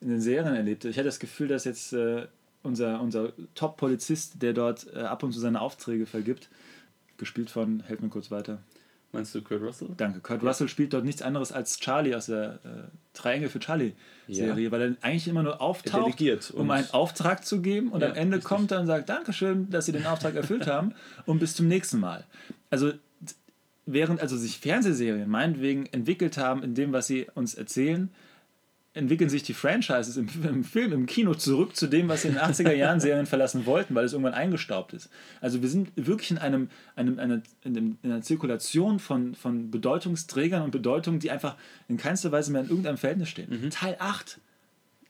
in 0.00 0.08
den 0.08 0.20
Serien 0.20 0.56
erlebte. 0.56 0.88
Ich 0.88 0.96
hatte 0.96 1.06
das 1.06 1.20
Gefühl, 1.20 1.46
dass 1.46 1.64
jetzt 1.66 1.92
äh, 1.92 2.26
unser, 2.62 3.00
unser 3.00 3.32
Top-Polizist, 3.54 4.42
der 4.42 4.52
dort 4.52 4.86
äh, 4.94 5.00
ab 5.00 5.22
und 5.22 5.32
zu 5.32 5.40
seine 5.40 5.60
Aufträge 5.60 6.06
vergibt, 6.06 6.48
gespielt 7.16 7.50
von, 7.50 7.80
helf 7.80 8.00
mir 8.00 8.08
kurz 8.08 8.30
weiter. 8.30 8.58
Meinst 9.12 9.34
du 9.34 9.42
Kurt 9.42 9.60
Russell? 9.60 9.88
Danke. 9.96 10.20
Kurt 10.20 10.42
ja. 10.42 10.48
Russell 10.48 10.68
spielt 10.68 10.92
dort 10.92 11.04
nichts 11.04 11.20
anderes 11.20 11.50
als 11.50 11.80
Charlie 11.80 12.14
aus 12.14 12.26
der 12.26 12.60
äh, 12.64 12.68
Drei 13.12 13.34
Engel 13.34 13.48
für 13.48 13.58
Charlie-Serie, 13.58 14.64
ja. 14.66 14.70
weil 14.70 14.82
er 14.82 14.96
eigentlich 15.00 15.26
immer 15.26 15.42
nur 15.42 15.60
auftaucht, 15.60 16.22
um 16.52 16.70
einen 16.70 16.88
Auftrag 16.92 17.44
zu 17.44 17.60
geben 17.60 17.90
und 17.90 18.02
ja, 18.02 18.10
am 18.10 18.14
Ende 18.14 18.36
richtig. 18.36 18.48
kommt 18.48 18.70
er 18.70 18.80
und 18.80 18.86
sagt, 18.86 19.08
Dankeschön, 19.08 19.68
dass 19.68 19.86
Sie 19.86 19.92
den 19.92 20.06
Auftrag 20.06 20.36
erfüllt 20.36 20.68
haben 20.68 20.94
und 21.26 21.40
bis 21.40 21.56
zum 21.56 21.66
nächsten 21.66 21.98
Mal. 21.98 22.24
Also 22.70 22.92
während 23.86 24.20
also 24.20 24.36
sich 24.36 24.58
Fernsehserien 24.58 25.28
meinetwegen 25.28 25.86
entwickelt 25.86 26.38
haben 26.38 26.62
in 26.62 26.74
dem, 26.74 26.92
was 26.92 27.06
sie 27.06 27.26
uns 27.34 27.54
erzählen, 27.54 28.10
entwickeln 29.00 29.30
sich 29.30 29.42
die 29.42 29.54
Franchises 29.54 30.16
im, 30.16 30.28
im, 30.44 30.62
Film, 30.62 30.92
im 30.92 31.06
Kino 31.06 31.34
zurück 31.34 31.74
zu 31.74 31.86
dem, 31.86 32.08
was 32.08 32.22
sie 32.22 32.28
in 32.28 32.34
den 32.34 32.42
80er 32.42 32.72
Jahren 32.72 33.00
Serien 33.00 33.26
verlassen 33.26 33.66
wollten, 33.66 33.94
weil 33.94 34.04
es 34.04 34.12
irgendwann 34.12 34.34
eingestaubt 34.34 34.92
ist. 34.92 35.08
Also 35.40 35.62
wir 35.62 35.68
sind 35.68 35.90
wirklich 35.96 36.30
in, 36.30 36.38
einem, 36.38 36.68
einem, 36.96 37.18
einer, 37.18 37.42
in, 37.64 37.76
in 37.76 37.98
einer 38.04 38.22
Zirkulation 38.22 38.98
von, 38.98 39.34
von 39.34 39.70
Bedeutungsträgern 39.70 40.62
und 40.62 40.70
Bedeutungen, 40.70 41.18
die 41.18 41.30
einfach 41.30 41.56
in 41.88 41.96
keinster 41.96 42.30
Weise 42.30 42.52
mehr 42.52 42.60
in 42.60 42.68
irgendeinem 42.68 42.98
Verhältnis 42.98 43.30
stehen. 43.30 43.48
Mhm. 43.50 43.70
Teil 43.70 43.96
8 43.98 44.38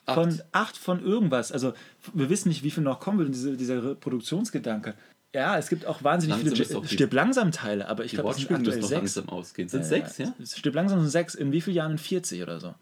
von 0.07 0.41
8 0.53 0.77
von 0.77 1.05
irgendwas. 1.05 1.53
Also 1.53 1.75
wir 2.15 2.31
wissen 2.31 2.49
nicht, 2.49 2.63
wie 2.63 2.71
viel 2.71 2.83
noch 2.83 3.01
kommen 3.01 3.19
wird, 3.19 3.35
diese, 3.35 3.57
dieser 3.57 3.83
Reproduktionsgedanke. 3.83 4.95
Ja, 5.33 5.57
es 5.59 5.69
gibt 5.69 5.87
auch 5.87 6.03
wahnsinnig 6.03 6.43
langsam 6.43 6.67
viele 6.67 6.89
Stirb 6.89 7.13
langsam 7.13 7.53
Teile, 7.53 7.89
aber 7.89 8.05
ich 8.05 8.13
glaube, 8.13 8.31
es 8.31 8.39
sind 8.39 8.51
aktuell 8.51 8.83
sechs. 8.83 8.91
langsam 8.91 9.29
ausgehen. 9.29 9.69
Sind 9.69 9.83
ja, 9.83 9.87
sechs, 9.87 10.19
ja? 10.19 10.35
Stirb 10.45 10.75
langsam 10.75 11.01
sind 11.01 11.11
sechs. 11.11 11.37
In 11.37 11.53
wie 11.53 11.61
vielen 11.61 11.77
Jahren? 11.77 11.93
In 11.93 11.99
40 11.99 12.43
oder 12.43 12.59
so. 12.59 12.75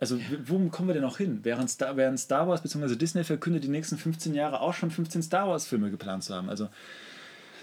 Also, 0.00 0.20
wo 0.44 0.58
kommen 0.68 0.88
wir 0.88 0.94
denn 0.94 1.02
noch 1.02 1.18
hin? 1.18 1.40
Während 1.42 1.70
Star, 1.70 1.96
während 1.96 2.20
Star 2.20 2.46
Wars 2.46 2.62
bzw. 2.62 2.94
Disney 2.94 3.24
verkündet, 3.24 3.64
die 3.64 3.68
nächsten 3.68 3.98
15 3.98 4.34
Jahre 4.34 4.60
auch 4.60 4.74
schon 4.74 4.90
15 4.90 5.22
Star 5.22 5.48
Wars-Filme 5.48 5.90
geplant 5.90 6.24
zu 6.24 6.34
haben. 6.34 6.48
Also, 6.48 6.68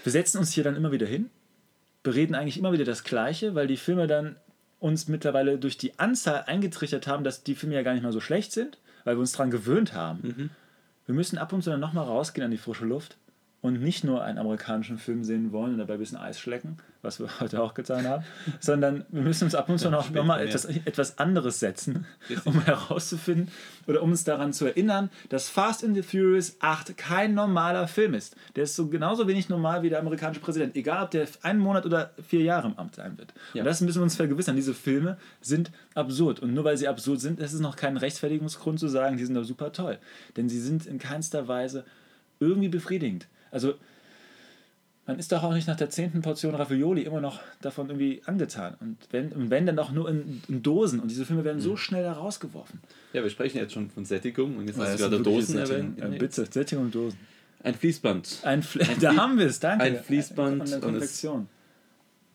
wir 0.04 0.12
setzen 0.12 0.38
uns 0.38 0.52
hier 0.52 0.62
dann 0.62 0.76
immer 0.76 0.92
wieder 0.92 1.06
hin, 1.06 1.30
bereden 2.02 2.34
eigentlich 2.34 2.58
immer 2.58 2.72
wieder 2.72 2.84
das 2.84 3.04
Gleiche, 3.04 3.54
weil 3.54 3.66
die 3.66 3.78
Filme 3.78 4.06
dann 4.06 4.36
uns 4.78 5.08
mittlerweile 5.08 5.58
durch 5.58 5.78
die 5.78 5.98
Anzahl 5.98 6.44
eingetrichtert 6.46 7.06
haben, 7.06 7.24
dass 7.24 7.42
die 7.42 7.54
Filme 7.54 7.74
ja 7.74 7.82
gar 7.82 7.94
nicht 7.94 8.02
mal 8.02 8.12
so 8.12 8.20
schlecht 8.20 8.52
sind, 8.52 8.78
weil 9.04 9.16
wir 9.16 9.20
uns 9.20 9.32
daran 9.32 9.50
gewöhnt 9.50 9.94
haben. 9.94 10.20
Mhm. 10.22 10.50
Wir 11.06 11.14
müssen 11.14 11.38
ab 11.38 11.52
und 11.52 11.62
zu 11.62 11.70
dann 11.70 11.80
nochmal 11.80 12.04
rausgehen 12.04 12.44
an 12.44 12.50
die 12.50 12.58
frische 12.58 12.84
Luft 12.84 13.16
und 13.66 13.82
nicht 13.82 14.04
nur 14.04 14.22
einen 14.22 14.38
amerikanischen 14.38 14.98
Film 14.98 15.24
sehen 15.24 15.52
wollen 15.52 15.72
und 15.72 15.78
dabei 15.78 15.94
ein 15.94 15.98
bisschen 16.00 16.18
Eis 16.18 16.38
schlecken, 16.38 16.78
was 17.02 17.20
wir 17.20 17.28
heute 17.40 17.62
auch 17.62 17.74
getan 17.74 18.06
haben, 18.06 18.24
sondern 18.60 19.04
wir 19.10 19.22
müssen 19.22 19.44
uns 19.44 19.54
ab 19.54 19.68
und 19.68 19.78
zu 19.78 19.86
Ja, 19.86 19.90
noch, 19.90 20.10
mal 20.24 20.40
ja. 20.40 20.46
etwas, 20.46 20.64
etwas 20.64 21.18
anderes 21.18 21.60
setzen, 21.60 22.06
um 22.44 22.62
herauszufinden 22.62 23.48
oder 23.86 24.02
um 24.02 24.10
uns 24.10 24.24
daran 24.24 24.52
zu 24.52 24.66
erinnern, 24.66 25.10
dass 25.28 25.48
Fast 25.48 25.84
and 25.84 25.94
the 25.94 26.02
Furious 26.02 26.56
8 26.60 26.96
kein 26.96 27.34
normaler 27.34 27.88
Film 27.88 28.14
ist. 28.14 28.36
Der 28.54 28.64
ist 28.64 28.76
so 28.76 28.88
genauso 28.88 29.26
wenig 29.26 29.48
normal 29.48 29.82
wie 29.82 29.90
der 29.90 29.98
amerikanische 29.98 30.40
Präsident, 30.40 30.76
egal 30.76 31.04
ob 31.04 31.10
der 31.10 31.26
einen 31.42 31.60
Monat 31.60 31.86
oder 31.86 32.10
vier 32.26 32.42
Jahre 32.42 32.68
im 32.68 32.78
Amt 32.78 32.96
sein 32.96 33.18
wird. 33.18 33.34
Ja. 33.54 33.62
Und 33.62 33.66
das 33.66 33.80
müssen 33.80 33.98
wir 33.98 34.04
uns 34.04 34.16
vergewissern. 34.16 34.56
Diese 34.56 34.74
Filme 34.74 35.18
sind 35.40 35.70
absurd. 35.94 36.40
Und 36.40 36.54
nur 36.54 36.64
weil 36.64 36.76
sie 36.76 36.88
absurd 36.88 37.20
sind, 37.20 37.40
ist 37.40 37.52
es 37.52 37.60
noch 37.60 37.76
kein 37.76 37.96
Rechtfertigungsgrund 37.96 38.78
zu 38.78 38.88
sagen, 38.88 39.16
die 39.16 39.24
sind 39.24 39.34
doch 39.34 39.44
super 39.44 39.72
toll. 39.72 39.98
Denn 40.36 40.48
sie 40.48 40.60
sind 40.60 40.86
in 40.86 40.98
keinster 40.98 41.48
Weise 41.48 41.84
irgendwie 42.40 42.68
befriedigend. 42.68 43.26
Also 43.50 43.74
man 45.06 45.20
ist 45.20 45.30
doch 45.30 45.44
auch 45.44 45.52
nicht 45.54 45.68
nach 45.68 45.76
der 45.76 45.88
zehnten 45.88 46.20
Portion 46.20 46.54
Ravioli 46.56 47.02
immer 47.02 47.20
noch 47.20 47.40
davon 47.60 47.88
irgendwie 47.88 48.22
angetan. 48.26 48.74
Und 48.80 48.98
wenn, 49.12 49.30
und 49.30 49.50
wenn 49.50 49.64
dann 49.64 49.78
auch 49.78 49.92
nur 49.92 50.08
in, 50.10 50.42
in 50.48 50.62
Dosen. 50.64 50.98
Und 50.98 51.10
diese 51.12 51.24
Filme 51.24 51.44
werden 51.44 51.58
Mhm. 51.58 51.62
so 51.62 51.76
schnell 51.76 52.02
da 52.02 52.12
rausgeworfen. 52.14 52.80
Ja, 53.12 53.22
wir 53.22 53.30
sprechen 53.30 53.58
jetzt 53.58 53.72
schon 53.72 53.88
von 53.88 54.04
Sättigung 54.04 54.56
und 54.56 54.66
jetzt 54.66 54.78
hast 54.78 54.94
Das 54.94 55.00
du 55.02 55.08
gerade 55.10 55.22
Dosen 55.22 55.54
Sättigung. 55.58 55.96
erwähnt. 55.96 55.98
Ja, 56.14 56.18
bitte, 56.18 56.46
Sättigung 56.50 56.84
und 56.86 56.94
Dosen. 56.94 57.18
Ein 57.62 57.74
Fließband. 57.74 58.40
Ein 58.42 58.62
Fl 58.64 58.82
Ein 58.82 58.88
da 59.00 59.10
Flie- 59.10 59.20
haben 59.20 59.38
wir 59.38 59.46
es, 59.46 59.60
danke. 59.60 59.84
ein 59.84 59.96
Fließband 60.02 60.68
Von 60.68 60.80
der 60.80 60.88
und 60.88 60.96
es-. 60.96 61.26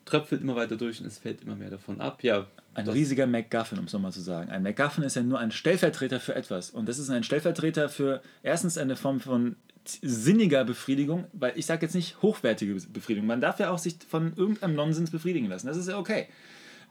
Tröpfelt 0.04 0.40
immer 0.42 0.56
weiter 0.56 0.76
durch 0.76 1.00
und 1.00 1.06
es 1.06 1.18
fällt 1.18 1.42
immer 1.42 1.54
mehr 1.54 1.70
davon 1.70 2.00
ab. 2.00 2.24
Ja, 2.24 2.46
Ein 2.74 2.88
riesiger 2.88 3.26
MacGuffin, 3.26 3.78
um 3.78 3.84
es 3.84 3.92
nochmal 3.92 4.12
zu 4.12 4.20
sagen. 4.20 4.50
Ein 4.50 4.62
MacGuffin 4.62 5.04
ist 5.04 5.14
ja 5.14 5.22
nur 5.22 5.38
ein 5.38 5.52
Stellvertreter 5.52 6.18
für 6.20 6.34
etwas. 6.34 6.70
Und 6.70 6.88
das 6.88 6.98
ist 6.98 7.08
ein 7.10 7.22
Stellvertreter 7.22 7.88
für 7.88 8.20
erstens 8.42 8.78
eine 8.78 8.96
Form 8.96 9.20
von 9.20 9.56
sinniger 10.02 10.64
Befriedigung, 10.64 11.24
weil 11.32 11.52
ich 11.56 11.66
sage 11.66 11.86
jetzt 11.86 11.94
nicht 11.94 12.20
hochwertige 12.22 12.74
Befriedigung. 12.92 13.26
Man 13.26 13.40
darf 13.40 13.58
ja 13.58 13.70
auch 13.70 13.78
sich 13.78 13.96
von 14.08 14.32
irgendeinem 14.36 14.74
Nonsens 14.74 15.10
befriedigen 15.10 15.48
lassen. 15.48 15.66
Das 15.66 15.76
ist 15.76 15.88
ja 15.88 15.98
okay. 15.98 16.26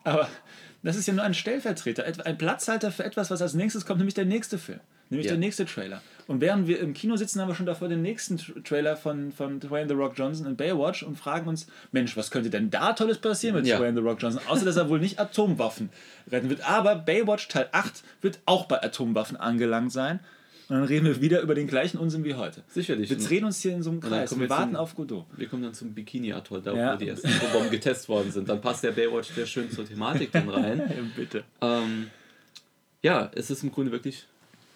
Aber 0.03 0.27
das 0.83 0.95
ist 0.95 1.07
ja 1.07 1.13
nur 1.13 1.23
ein 1.23 1.35
Stellvertreter, 1.35 2.03
ein 2.25 2.37
Platzhalter 2.37 2.91
für 2.91 3.03
etwas, 3.03 3.29
was 3.29 3.41
als 3.41 3.53
nächstes 3.53 3.85
kommt, 3.85 3.99
nämlich 3.99 4.15
der 4.15 4.25
nächste 4.25 4.57
Film, 4.57 4.79
nämlich 5.11 5.27
Ja. 5.27 5.33
der 5.33 5.39
nächste 5.39 5.65
Trailer. 5.65 6.01
Und 6.25 6.41
während 6.41 6.67
wir 6.67 6.79
im 6.79 6.95
Kino 6.95 7.15
sitzen, 7.17 7.39
haben 7.39 7.49
wir 7.49 7.53
schon 7.55 7.67
davor 7.67 7.87
den 7.87 8.01
nächsten 8.01 8.37
Tra- 8.37 8.63
Trailer 8.63 8.97
von, 8.97 9.31
von 9.31 9.59
Dwayne 9.59 9.87
The 9.87 9.93
Rock 9.93 10.13
Johnson 10.17 10.47
in 10.47 10.55
Baywatch 10.55 11.03
und 11.03 11.17
fragen 11.19 11.47
uns, 11.47 11.67
Mensch, 11.91 12.17
was 12.17 12.31
könnte 12.31 12.49
denn 12.49 12.71
da 12.71 12.93
Tolles 12.93 13.19
passieren 13.19 13.55
mit 13.57 13.67
Ja. 13.67 13.77
Dwayne 13.77 13.93
The 14.01 14.03
Rock 14.07 14.19
Johnson? 14.23 14.41
Außer, 14.47 14.65
dass 14.65 14.75
er 14.77 14.89
wohl 14.89 14.99
nicht 14.99 15.19
Atomwaffen 15.19 15.89
retten 16.31 16.49
wird. 16.49 16.67
Aber 16.67 16.95
Baywatch 16.95 17.47
Teil 17.47 17.69
8 17.71 18.01
wird 18.21 18.39
auch 18.47 18.65
bei 18.65 18.81
Atomwaffen 18.81 19.37
angelangt 19.37 19.91
sein. 19.91 20.19
Und 20.71 20.77
dann 20.77 20.85
reden 20.85 21.05
wir 21.05 21.19
wieder 21.19 21.41
über 21.41 21.53
den 21.53 21.67
gleichen 21.67 21.97
Unsinn 21.97 22.23
wie 22.23 22.35
heute. 22.35 22.63
Sicherlich. 22.69 23.09
Wir 23.09 23.17
drehen 23.17 23.43
uns 23.43 23.59
hier 23.61 23.73
in 23.73 23.83
so 23.83 23.89
einem 23.89 23.99
Kreis. 23.99 24.31
Wir 24.31 24.39
wir 24.39 24.49
warten 24.49 24.71
zum- 24.71 24.75
auf 24.77 24.95
Godot. 24.95 25.25
Wir 25.35 25.49
kommen 25.49 25.63
dann 25.63 25.73
zum 25.73 25.93
Bikini-Atoll, 25.93 26.61
da 26.61 26.73
Ja. 26.73 26.93
wo 26.93 26.97
die 26.97 27.09
ersten 27.09 27.27
Atombomben 27.27 27.71
getestet 27.71 28.07
worden 28.07 28.31
sind. 28.31 28.47
Dann 28.47 28.61
passt 28.61 28.81
der 28.85 28.93
Baywatch 28.93 29.31
sehr 29.33 29.45
schön 29.45 29.69
zur 29.69 29.85
Thematik 29.85 30.31
dann 30.31 30.47
rein. 30.47 31.11
Bitte. 31.17 31.43
Ähm, 31.59 32.07
ja, 33.03 33.29
es 33.35 33.51
ist 33.51 33.63
im 33.63 33.71
Grunde 33.73 33.91
wirklich 33.91 34.25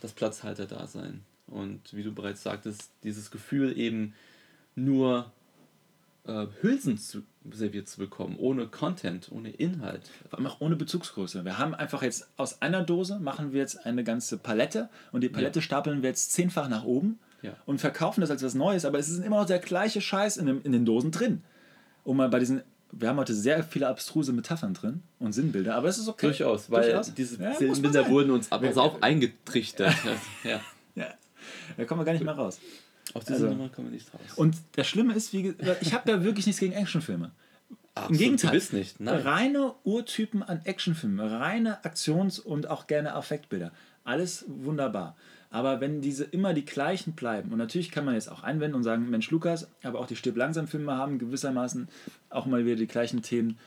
das 0.01 0.11
Platzhalter-Dasein. 0.11 1.21
Und 1.47 1.79
wie 1.93 2.03
du 2.03 2.11
bereits 2.11 2.43
sagtest, 2.43 2.89
dieses 3.03 3.31
Gefühl 3.31 3.77
eben 3.79 4.13
nur 4.75 5.31
äh, 6.27 6.47
Hülsen 6.61 6.97
zu, 6.97 7.23
serviert 7.51 7.87
zu 7.87 7.97
bekommen, 7.99 8.35
ohne 8.37 8.67
Content, 8.67 9.29
ohne 9.31 9.49
Inhalt. 9.51 10.01
Auch 10.31 10.59
ohne 10.61 10.75
Bezugsgröße. 10.75 11.45
Wir 11.45 11.57
haben 11.57 11.75
einfach 11.75 12.01
jetzt 12.01 12.27
aus 12.37 12.61
einer 12.61 12.83
Dose 12.83 13.19
machen 13.19 13.51
wir 13.53 13.59
jetzt 13.61 13.85
eine 13.85 14.03
ganze 14.03 14.37
Palette 14.37 14.89
und 15.11 15.21
die 15.21 15.29
Palette 15.29 15.61
stapeln 15.61 16.01
wir 16.01 16.09
jetzt 16.09 16.31
zehnfach 16.33 16.67
nach 16.69 16.83
oben 16.83 17.19
Ja. 17.41 17.53
und 17.65 17.79
verkaufen 17.79 18.21
das 18.21 18.31
als 18.31 18.43
was 18.43 18.55
Neues, 18.55 18.85
aber 18.85 18.99
es 18.99 19.09
ist 19.09 19.23
immer 19.23 19.39
noch 19.39 19.45
der 19.45 19.59
gleiche 19.59 20.01
Scheiß 20.01 20.37
in, 20.37 20.45
dem, 20.47 20.61
in 20.63 20.71
den 20.71 20.85
Dosen 20.85 21.11
drin. 21.11 21.43
Um 22.03 22.17
mal 22.17 22.29
bei 22.29 22.39
diesen, 22.39 22.61
wir 22.91 23.09
haben 23.09 23.17
heute 23.17 23.33
sehr 23.33 23.63
viele 23.63 23.87
abstruse 23.87 24.31
Metaphern 24.33 24.73
drin 24.73 25.03
und 25.19 25.33
Sinnbilder, 25.33 25.75
aber 25.75 25.87
es 25.87 25.97
ist 25.97 26.07
okay. 26.07 26.27
Durchaus, 26.27 26.69
weil 26.71 26.83
Durchaus. 26.91 27.13
diese 27.13 27.41
Ja, 27.41 27.49
muss 27.51 27.59
man 27.59 27.81
Bilder 27.81 28.03
sein. 28.03 28.11
wurden 28.11 28.31
uns 28.31 28.51
aber 28.51 28.75
auch 28.77 29.01
eingetrichtert. 29.01 29.93
ja. 30.43 30.61
Ja, 30.95 31.07
da 31.77 31.85
kommen 31.85 32.01
wir 32.01 32.05
gar 32.05 32.13
nicht 32.13 32.23
mehr 32.23 32.33
raus. 32.35 32.59
Auf 33.15 33.23
diese 33.23 33.35
Also- 33.35 33.47
Nummer 33.47 33.69
kommen 33.69 33.87
wir 33.87 33.93
nicht 33.93 34.13
raus. 34.13 34.21
Und 34.35 34.55
das 34.73 34.85
Schlimme 34.87 35.13
ist, 35.13 35.33
wie 35.33 35.55
ich 35.81 35.93
habe 35.93 36.11
ja 36.11 36.23
wirklich 36.23 36.45
nichts 36.45 36.59
gegen 36.59 36.73
Actionfilme. 36.73 37.31
Absolut, 37.95 38.11
Im 38.11 38.17
Gegenteil. 38.17 38.51
Du 38.51 38.55
bist 38.57 38.73
nicht. 38.73 38.99
Nein. 38.99 39.21
Reine 39.21 39.73
Urtypen 39.85 40.43
an 40.43 40.59
Actionfilmen, 40.65 41.19
reine 41.21 41.83
Aktions- 41.85 42.39
und 42.39 42.69
auch 42.69 42.87
gerne 42.87 43.15
Affektbilder. 43.15 43.71
Alles 44.03 44.43
wunderbar. 44.47 45.15
Aber 45.49 45.79
wenn 45.79 46.01
diese 46.01 46.25
immer 46.25 46.53
die 46.53 46.65
gleichen 46.65 47.13
bleiben, 47.13 47.53
und 47.53 47.57
natürlich 47.57 47.89
kann 47.91 48.03
man 48.03 48.15
jetzt 48.15 48.29
auch 48.29 48.43
einwenden 48.43 48.75
und 48.75 48.83
sagen, 48.83 49.09
Mensch 49.09 49.31
Lukas, 49.31 49.69
aber 49.83 49.99
auch 49.99 50.07
die 50.07 50.17
Stirb 50.17 50.35
langsam 50.35 50.67
Filme 50.67 50.97
haben 50.97 51.17
gewissermaßen 51.19 51.87
auch 52.29 52.45
mal 52.45 52.65
wieder 52.65 52.75
die 52.75 52.87
gleichen 52.87 53.21
Themen 53.21 53.57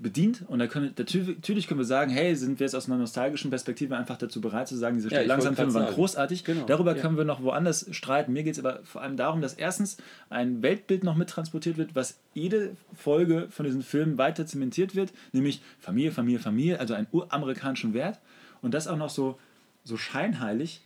bedient. 0.00 0.44
Und 0.48 0.58
da 0.58 0.66
können, 0.66 0.92
natür- 0.96 1.34
natürlich 1.34 1.68
können 1.68 1.78
wir 1.78 1.84
sagen, 1.84 2.10
hey, 2.10 2.34
sind 2.34 2.58
wir 2.58 2.64
jetzt 2.66 2.74
aus 2.74 2.88
einer 2.88 2.98
nostalgischen 2.98 3.50
Perspektive 3.50 3.96
einfach 3.96 4.16
dazu 4.16 4.40
bereit 4.40 4.66
zu 4.66 4.76
sagen, 4.76 4.96
diese 4.96 5.08
Ja, 5.08 5.18
Stirb 5.18 5.22
ich 5.22 5.28
langsam 5.28 5.56
wollte 5.56 5.70
Filme 5.70 5.86
waren 5.86 5.94
großartig. 5.94 6.44
Genau, 6.44 6.66
Darüber 6.66 6.96
ja. 6.96 7.00
können 7.00 7.16
wir 7.16 7.24
noch 7.24 7.42
woanders 7.42 7.86
streiten. 7.94 8.32
Mir 8.32 8.42
geht 8.42 8.54
es 8.54 8.58
aber 8.58 8.80
vor 8.82 9.02
allem 9.02 9.16
darum, 9.16 9.40
dass 9.40 9.54
erstens 9.54 9.98
ein 10.30 10.62
Weltbild 10.62 11.04
noch 11.04 11.14
mittransportiert 11.14 11.76
wird, 11.76 11.94
was 11.94 12.18
jede 12.34 12.76
Folge 12.92 13.46
von 13.50 13.64
diesen 13.64 13.82
Filmen 13.82 14.18
weiter 14.18 14.46
zementiert 14.46 14.96
wird, 14.96 15.12
nämlich 15.32 15.62
Familie, 15.78 16.10
Familie, 16.10 16.40
Familie, 16.40 16.80
also 16.80 16.94
einen 16.94 17.06
uramerikanischen 17.12 17.94
Wert. 17.94 18.18
Und 18.62 18.74
das 18.74 18.88
auch 18.88 18.96
noch 18.96 19.10
so, 19.10 19.38
so 19.84 19.96
scheinheilig. 19.96 20.82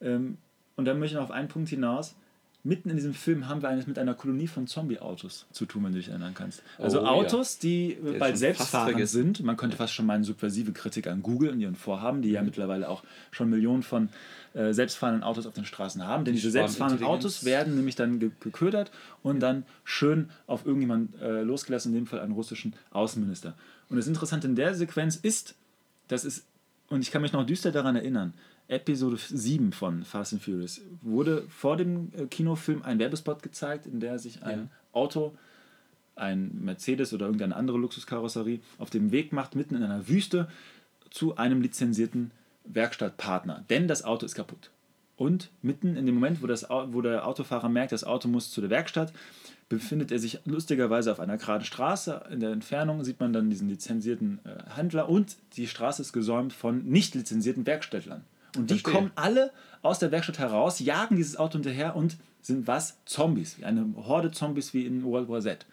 Ähm, 0.00 0.38
und 0.74 0.84
dann 0.84 0.98
möchte 0.98 1.14
ich 1.14 1.20
noch 1.20 1.28
auf 1.28 1.30
einen 1.34 1.48
Punkt 1.48 1.68
hinaus. 1.68 2.16
Mitten 2.66 2.90
in 2.90 2.96
diesem 2.96 3.14
Film 3.14 3.48
haben 3.48 3.62
wir 3.62 3.68
eines 3.68 3.86
mit 3.86 3.98
einer 3.98 4.14
Kolonie 4.14 4.46
von 4.48 4.66
Zombie-Autos 4.66 5.46
zu 5.52 5.66
tun, 5.66 5.84
wenn 5.84 5.92
du 5.92 5.98
dich 5.98 6.08
erinnern 6.08 6.34
kannst. 6.34 6.62
Also 6.78 7.00
Oh, 7.00 7.04
ja. 7.04 7.08
Autos, 7.10 7.58
die 7.58 7.92
ist 7.92 8.02
bald 8.02 8.12
schon 8.14 8.20
fast 8.28 8.38
selbstfahrend 8.40 9.08
sind. 9.08 9.42
Man 9.44 9.56
könnte 9.56 9.76
fast 9.76 9.92
schon 9.94 10.04
meinen 10.06 10.24
subversive 10.24 10.72
Kritik 10.72 11.06
an 11.06 11.22
Google 11.22 11.50
und 11.50 11.60
ihren 11.60 11.76
Vorhaben, 11.76 12.22
die 12.22 12.30
ja 12.30 12.40
Mhm. 12.40 12.46
mittlerweile 12.46 12.88
auch 12.88 13.02
schon 13.30 13.48
Millionen 13.50 13.82
von 13.82 14.08
äh, 14.54 14.72
selbstfahrenden 14.72 15.22
Autos 15.22 15.46
auf 15.46 15.54
den 15.54 15.64
Straßen 15.64 16.04
haben. 16.06 16.24
Denn 16.24 16.34
Die 16.34 16.40
diese 16.40 16.50
selbstfahrenden. 16.50 17.06
Autos 17.06 17.44
werden 17.44 17.76
nämlich 17.76 17.94
dann 17.94 18.18
ge 18.18 18.30
geködert 18.40 18.90
und 19.22 19.40
dann 19.40 19.64
schön 19.84 20.30
auf 20.46 20.64
irgendjemand 20.66 21.20
äh, 21.20 21.42
losgelassen, 21.42 21.92
in 21.92 22.00
dem 22.00 22.06
Fall 22.06 22.20
einen 22.20 22.32
russischen 22.32 22.74
Außenminister. 22.90 23.54
Und 23.90 23.96
das 23.96 24.06
Interessante 24.08 24.48
in 24.48 24.56
der 24.56 24.74
Sequenz 24.74 25.14
ist, 25.16 25.54
dass 26.08 26.24
es, 26.24 26.44
und 26.88 27.02
ich 27.02 27.10
kann 27.10 27.22
mich 27.22 27.32
noch 27.32 27.44
düster 27.46 27.70
daran 27.70 27.94
erinnern, 27.96 28.32
Episode 28.68 29.16
7 29.16 29.72
von 29.72 30.02
Fast 30.04 30.32
and 30.32 30.42
Furious 30.42 30.80
wurde 31.02 31.44
vor 31.48 31.76
dem 31.76 32.10
äh, 32.16 32.26
Kinofilm 32.26 32.82
ein 32.82 32.98
Werbespot 32.98 33.42
gezeigt, 33.42 33.86
in 33.86 34.00
der 34.00 34.18
sich 34.18 34.42
ein 34.42 34.58
Ja. 34.58 34.68
Auto, 34.92 35.34
ein 36.16 36.50
Mercedes 36.64 37.12
oder 37.12 37.26
irgendeine 37.26 37.54
andere 37.54 37.78
Luxuskarosserie, 37.78 38.60
auf 38.78 38.90
dem 38.90 39.12
Weg 39.12 39.32
macht, 39.32 39.54
mitten 39.54 39.76
in 39.76 39.82
einer 39.82 40.08
Wüste 40.08 40.48
zu 41.10 41.36
einem 41.36 41.60
lizenzierten 41.62 42.30
Werkstattpartner. 42.64 43.64
Denn 43.70 43.86
das 43.86 44.04
Auto 44.04 44.26
ist 44.26 44.34
kaputt. 44.34 44.70
Und 45.16 45.50
mitten 45.62 45.96
in 45.96 46.04
dem 46.04 46.14
Moment, 46.16 46.42
wo, 46.42 46.46
das, 46.46 46.68
wo 46.68 47.00
der 47.00 47.26
Autofahrer 47.26 47.68
merkt, 47.68 47.92
das 47.92 48.04
Auto 48.04 48.28
muss 48.28 48.50
zu 48.50 48.60
der 48.60 48.68
Werkstatt, 48.70 49.12
befindet 49.68 50.12
er 50.12 50.18
sich 50.18 50.40
lustigerweise 50.44 51.10
auf 51.10 51.20
einer 51.20 51.38
geraden 51.38 51.64
Straße. 51.64 52.24
In 52.30 52.40
der 52.40 52.50
Entfernung 52.50 53.02
sieht 53.02 53.18
man 53.20 53.32
dann 53.32 53.48
diesen 53.48 53.68
lizenzierten 53.68 54.40
äh, 54.44 54.74
Händler 54.76 55.08
und 55.08 55.36
die 55.56 55.66
Straße 55.66 56.02
ist 56.02 56.12
gesäumt 56.12 56.52
von 56.52 56.84
nicht 56.84 57.14
lizenzierten 57.14 57.66
Werkstättlern. 57.66 58.24
Und 58.56 58.70
die 58.70 58.74
Verstehe. 58.74 58.94
kommen 58.94 59.10
alle 59.14 59.52
aus 59.82 59.98
der 59.98 60.10
Werkstatt 60.10 60.38
heraus, 60.38 60.80
jagen 60.80 61.16
dieses 61.16 61.36
Auto 61.36 61.54
hinterher 61.54 61.96
und 61.96 62.16
sind 62.40 62.66
was? 62.66 62.98
Zombies. 63.06 63.62
Eine 63.62 63.86
Horde 63.96 64.30
Zombies 64.30 64.72
wie 64.72 64.86
in 64.86 65.04
World 65.04 65.28
War 65.28 65.40
Z. 65.40 65.66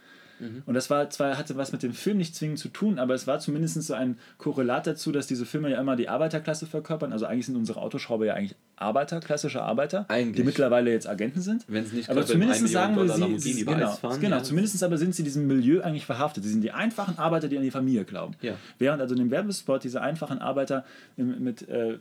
Und 0.65 0.73
das 0.73 0.89
war 0.89 1.09
zwar, 1.09 1.37
hatte 1.37 1.55
was 1.55 1.71
mit 1.71 1.83
dem 1.83 1.93
Film 1.93 2.17
nicht 2.17 2.35
zwingend 2.35 2.59
zu 2.59 2.69
tun, 2.69 2.99
aber 2.99 3.13
es 3.13 3.27
war 3.27 3.39
zumindest 3.39 3.81
so 3.81 3.93
ein 3.93 4.17
Korrelat 4.37 4.87
dazu, 4.87 5.11
dass 5.11 5.27
diese 5.27 5.45
Filme 5.45 5.69
ja 5.69 5.79
immer 5.79 5.95
die 5.95 6.09
Arbeiterklasse 6.09 6.65
verkörpern. 6.65 7.13
Also 7.13 7.25
eigentlich 7.25 7.45
sind 7.45 7.55
unsere 7.55 7.81
Autoschrauber 7.81 8.25
ja 8.25 8.33
eigentlich 8.33 8.55
Arbeiter, 8.75 9.19
klassische 9.19 9.61
Arbeiter, 9.61 10.05
Eigentlich. 10.09 10.35
die 10.35 10.43
mittlerweile 10.43 10.91
jetzt 10.91 11.07
Agenten 11.07 11.41
sind. 11.41 11.63
Wenn 11.67 11.85
sie 11.85 11.97
nicht 11.97 12.09
aber 12.09 12.25
zumindest 12.25 12.67
sagen 12.67 12.95
wir 12.95 13.39
sie, 13.39 13.65
genau, 13.65 13.91
fahren, 13.91 14.19
genau 14.19 14.37
ja. 14.37 14.43
zumindest 14.43 14.83
aber 14.83 14.97
sind 14.97 15.15
sie 15.15 15.23
diesem 15.23 15.47
Milieu 15.47 15.81
eigentlich 15.81 16.05
verhaftet. 16.05 16.43
Sie 16.43 16.49
sind 16.49 16.61
die 16.61 16.71
einfachen 16.71 17.17
Arbeiter, 17.17 17.47
die 17.47 17.57
an 17.57 17.63
die 17.63 17.71
Familie 17.71 18.03
glauben. 18.03 18.35
Ja. 18.41 18.55
Während 18.79 19.01
also 19.01 19.15
in 19.15 19.19
dem 19.19 19.31
Werbespot 19.31 19.83
diese 19.83 20.01
einfachen 20.01 20.39
Arbeiter 20.39 20.85
mit 21.15 21.67
äh, 21.69 21.97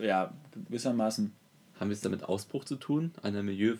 ja, 0.00 0.32
gewissermaßen 0.68 1.32
Haben 1.78 1.90
wir 1.90 1.94
es 1.94 2.00
damit 2.00 2.24
Ausbruch 2.24 2.64
zu 2.64 2.76
tun, 2.76 3.12
einer 3.22 3.42
Milieu 3.42 3.76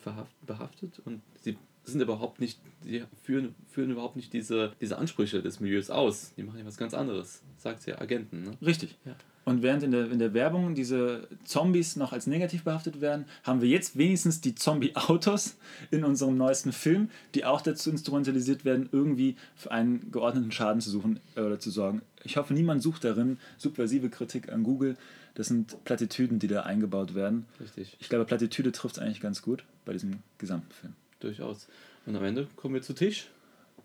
behaftet 0.46 1.00
und 1.04 1.22
sie 1.40 1.56
sind 1.84 2.00
überhaupt 2.00 2.40
nicht, 2.40 2.58
sie 2.82 3.04
führen, 3.22 3.54
führen 3.70 3.90
überhaupt 3.90 4.16
nicht 4.16 4.32
diese, 4.32 4.72
diese 4.80 4.98
Ansprüche 4.98 5.42
des 5.42 5.60
Milieus 5.60 5.90
aus. 5.90 6.32
Die 6.36 6.42
machen 6.42 6.58
ja 6.58 6.66
was 6.66 6.76
ganz 6.76 6.94
anderes, 6.94 7.42
sagt 7.58 7.86
ja 7.86 8.00
Agenten. 8.00 8.42
Ne? 8.42 8.50
Richtig. 8.62 8.96
Ja. 9.04 9.16
Und 9.44 9.62
während 9.62 9.82
in 9.82 9.90
der, 9.90 10.10
in 10.10 10.18
der 10.18 10.32
Werbung 10.32 10.74
diese 10.74 11.28
Zombies 11.44 11.96
noch 11.96 12.12
als 12.12 12.26
negativ 12.26 12.64
behaftet 12.64 13.00
werden, 13.00 13.26
haben 13.42 13.60
wir 13.60 13.68
jetzt 13.68 13.96
wenigstens 13.96 14.40
die 14.40 14.54
Zombie-Autos 14.54 15.56
in 15.90 16.04
unserem 16.04 16.36
neuesten 16.36 16.72
Film, 16.72 17.10
die 17.34 17.44
auch 17.44 17.60
dazu 17.60 17.90
instrumentalisiert 17.90 18.64
werden, 18.64 18.88
irgendwie 18.90 19.36
für 19.54 19.70
einen 19.70 20.10
geordneten 20.10 20.50
Schaden 20.50 20.80
zu 20.80 20.90
suchen 20.90 21.20
äh, 21.36 21.42
oder 21.42 21.60
zu 21.60 21.70
sorgen. 21.70 22.00
Ich 22.24 22.38
hoffe, 22.38 22.54
niemand 22.54 22.82
sucht 22.82 23.04
darin 23.04 23.38
subversive 23.58 24.08
Kritik 24.08 24.50
an 24.50 24.62
Google. 24.62 24.96
Das 25.34 25.48
sind 25.48 25.84
Plattitüden, 25.84 26.38
die 26.38 26.46
da 26.46 26.62
eingebaut 26.62 27.14
werden. 27.14 27.44
Richtig. 27.60 27.96
Ich 28.00 28.08
glaube, 28.08 28.24
Plattitüde 28.24 28.72
trifft 28.72 28.96
es 28.96 29.02
eigentlich 29.02 29.20
ganz 29.20 29.42
gut 29.42 29.64
bei 29.84 29.92
diesem 29.92 30.20
gesamten 30.38 30.72
Film. 30.72 30.94
Durchaus. 31.20 31.68
Und 32.06 32.16
am 32.16 32.24
Ende 32.24 32.46
kommen 32.56 32.74
wir 32.74 32.82
zu 32.82 32.92
Tisch, 32.94 33.28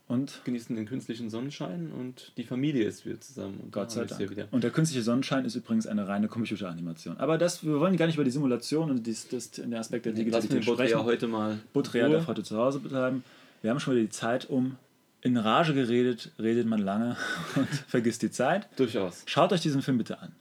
Und 0.07 0.41
genießen 0.43 0.75
den 0.75 0.87
künstlichen 0.87 1.29
Sonnenschein 1.29 1.91
und 1.91 2.31
die 2.35 2.43
Familie 2.43 2.85
ist 2.85 3.05
wieder 3.05 3.21
zusammen. 3.21 3.59
Und 3.59 3.71
Gott 3.71 3.91
sei 3.91 4.01
wir 4.01 4.07
Dank. 4.07 4.29
Wieder. 4.31 4.47
Und 4.49 4.63
der 4.63 4.71
künstliche 4.71 5.03
Sonnenschein 5.03 5.45
ist 5.45 5.53
übrigens 5.53 5.85
eine 5.85 6.07
reine 6.07 6.27
Computeranimation. 6.27 7.17
Aber 7.17 7.37
das, 7.37 7.63
wir 7.63 7.79
wollen 7.79 7.95
gar 7.95 8.07
nicht 8.07 8.15
über 8.15 8.23
die 8.23 8.31
Simulation 8.31 8.89
und 8.89 9.05
dies, 9.05 9.27
das, 9.27 9.51
den 9.51 9.73
Aspekt 9.75 10.07
der 10.07 10.13
Digitalität 10.13 10.51
den 10.51 10.65
Baudrillard 10.65 10.89
sprechen. 10.89 11.05
heute 11.05 11.27
mal. 11.27 11.59
Butrea 11.73 12.09
darf 12.09 12.25
heute 12.25 12.41
zu 12.41 12.57
Hause 12.57 12.79
bleiben. 12.79 13.23
Wir 13.61 13.69
haben 13.69 13.79
schon 13.79 13.93
wieder 13.93 14.03
die 14.03 14.09
Zeit 14.09 14.49
um. 14.49 14.77
In 15.21 15.37
Rage 15.37 15.73
geredet, 15.73 16.31
redet 16.39 16.65
man 16.65 16.79
lange 16.79 17.15
und 17.55 17.67
vergisst 17.67 18.21
die 18.23 18.31
Zeit. 18.31 18.67
Durchaus. 18.77 19.23
Schaut 19.27 19.51
euch 19.53 19.61
diesen 19.61 19.81
Film 19.81 19.97
bitte 19.97 20.19
an. 20.19 20.31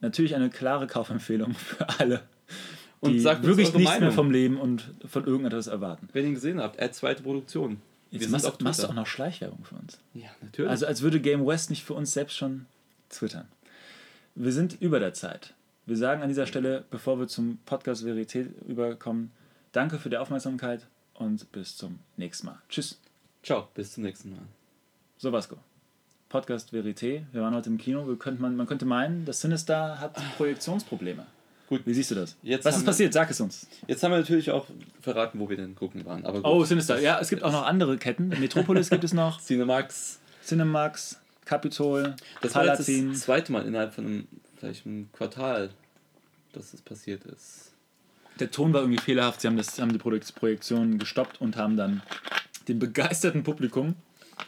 Natürlich 0.00 0.34
eine 0.34 0.50
klare 0.50 0.86
Kaufempfehlung 0.86 1.54
für 1.54 1.88
alle, 1.98 2.20
Und 3.04 3.20
sagt 3.20 3.42
wirklich 3.44 3.72
nichts 3.72 3.90
Meinung. 3.90 4.08
mehr 4.08 4.12
vom 4.12 4.30
Leben 4.30 4.58
und 4.58 4.90
von 5.06 5.26
irgendetwas 5.26 5.66
erwarten. 5.66 6.08
Wenn 6.12 6.24
ihr 6.24 6.28
ihn 6.28 6.34
gesehen 6.34 6.60
habt, 6.60 6.76
er 6.76 6.86
hat 6.86 6.94
zweite 6.94 7.22
Produktion. 7.22 7.80
Jetzt 8.10 8.30
machst, 8.30 8.46
auf 8.46 8.60
machst 8.60 8.82
du 8.82 8.86
auch 8.86 8.94
noch 8.94 9.06
Schleichwerbung 9.06 9.64
für 9.64 9.74
uns. 9.74 9.98
Ja, 10.14 10.30
natürlich. 10.40 10.70
Also 10.70 10.86
als 10.86 11.02
würde 11.02 11.20
Game 11.20 11.44
West 11.46 11.70
nicht 11.70 11.82
für 11.82 11.94
uns 11.94 12.12
selbst 12.12 12.36
schon 12.36 12.66
twittern. 13.10 13.48
Wir 14.36 14.52
sind 14.52 14.80
über 14.80 15.00
der 15.00 15.14
Zeit. 15.14 15.54
Wir 15.86 15.96
sagen 15.96 16.22
an 16.22 16.28
dieser 16.28 16.46
Stelle, 16.46 16.84
bevor 16.90 17.18
wir 17.18 17.28
zum 17.28 17.58
Podcast 17.66 18.04
Verité 18.04 18.46
überkommen, 18.66 19.32
danke 19.72 19.98
für 19.98 20.10
die 20.10 20.16
Aufmerksamkeit 20.16 20.86
und 21.14 21.50
bis 21.52 21.76
zum 21.76 21.98
nächsten 22.16 22.46
Mal. 22.46 22.58
Tschüss. 22.68 22.98
Ciao, 23.42 23.68
bis 23.74 23.92
zum 23.92 24.04
nächsten 24.04 24.30
Mal. 24.30 24.40
So, 25.18 25.32
Vasco. 25.32 25.56
Podcast 26.28 26.72
Verité. 26.72 27.22
Wir 27.32 27.42
waren 27.42 27.54
heute 27.54 27.68
im 27.68 27.78
Kino. 27.78 28.04
Könnte 28.16 28.42
man, 28.42 28.56
man 28.56 28.66
könnte 28.66 28.86
meinen, 28.86 29.24
das 29.24 29.40
Sinister 29.40 30.00
hat 30.00 30.14
Projektionsprobleme. 30.36 31.26
Gut. 31.68 31.82
Wie 31.86 31.94
siehst 31.94 32.10
du 32.10 32.14
das? 32.14 32.36
Jetzt 32.42 32.64
Was 32.64 32.76
ist 32.76 32.84
passiert? 32.84 33.12
Sag 33.12 33.30
es 33.30 33.40
uns. 33.40 33.66
Jetzt 33.86 34.02
haben 34.02 34.10
wir 34.10 34.18
natürlich 34.18 34.50
auch 34.50 34.66
verraten, 35.00 35.38
wo 35.40 35.48
wir 35.48 35.56
denn 35.56 35.74
gucken 35.74 36.04
waren. 36.04 36.24
Aber 36.26 36.42
gut. 36.42 36.44
Oh, 36.50 36.64
Sinister. 36.64 37.00
Ja, 37.00 37.18
es 37.20 37.28
gibt 37.30 37.42
auch 37.42 37.52
noch 37.52 37.64
andere 37.64 37.96
Ketten. 37.96 38.28
Metropolis 38.28 38.90
gibt 38.90 39.04
es 39.04 39.12
noch. 39.14 39.40
Cinemax. 39.44 40.18
Cinemax, 40.44 41.18
Capitol, 41.46 42.14
Das 42.42 42.54
war 42.54 42.64
jetzt 42.66 42.76
Palatin. 42.86 43.12
das 43.12 43.20
zweite 43.22 43.50
Mal 43.52 43.66
innerhalb 43.66 43.94
von 43.94 44.04
einem, 44.04 44.28
vielleicht 44.58 44.84
einem 44.84 45.08
Quartal, 45.12 45.70
dass 46.52 46.72
das 46.72 46.82
passiert 46.82 47.24
ist. 47.24 47.72
Der 48.40 48.50
Ton 48.50 48.72
war 48.74 48.82
irgendwie 48.82 49.00
fehlerhaft. 49.00 49.40
Sie 49.40 49.46
haben, 49.46 49.56
das, 49.56 49.78
haben 49.80 49.92
die 49.92 49.98
Projek- 49.98 50.34
Projektion 50.34 50.98
gestoppt 50.98 51.40
und 51.40 51.56
haben 51.56 51.76
dann 51.78 52.02
dem 52.68 52.78
begeisterten 52.78 53.42
Publikum, 53.42 53.94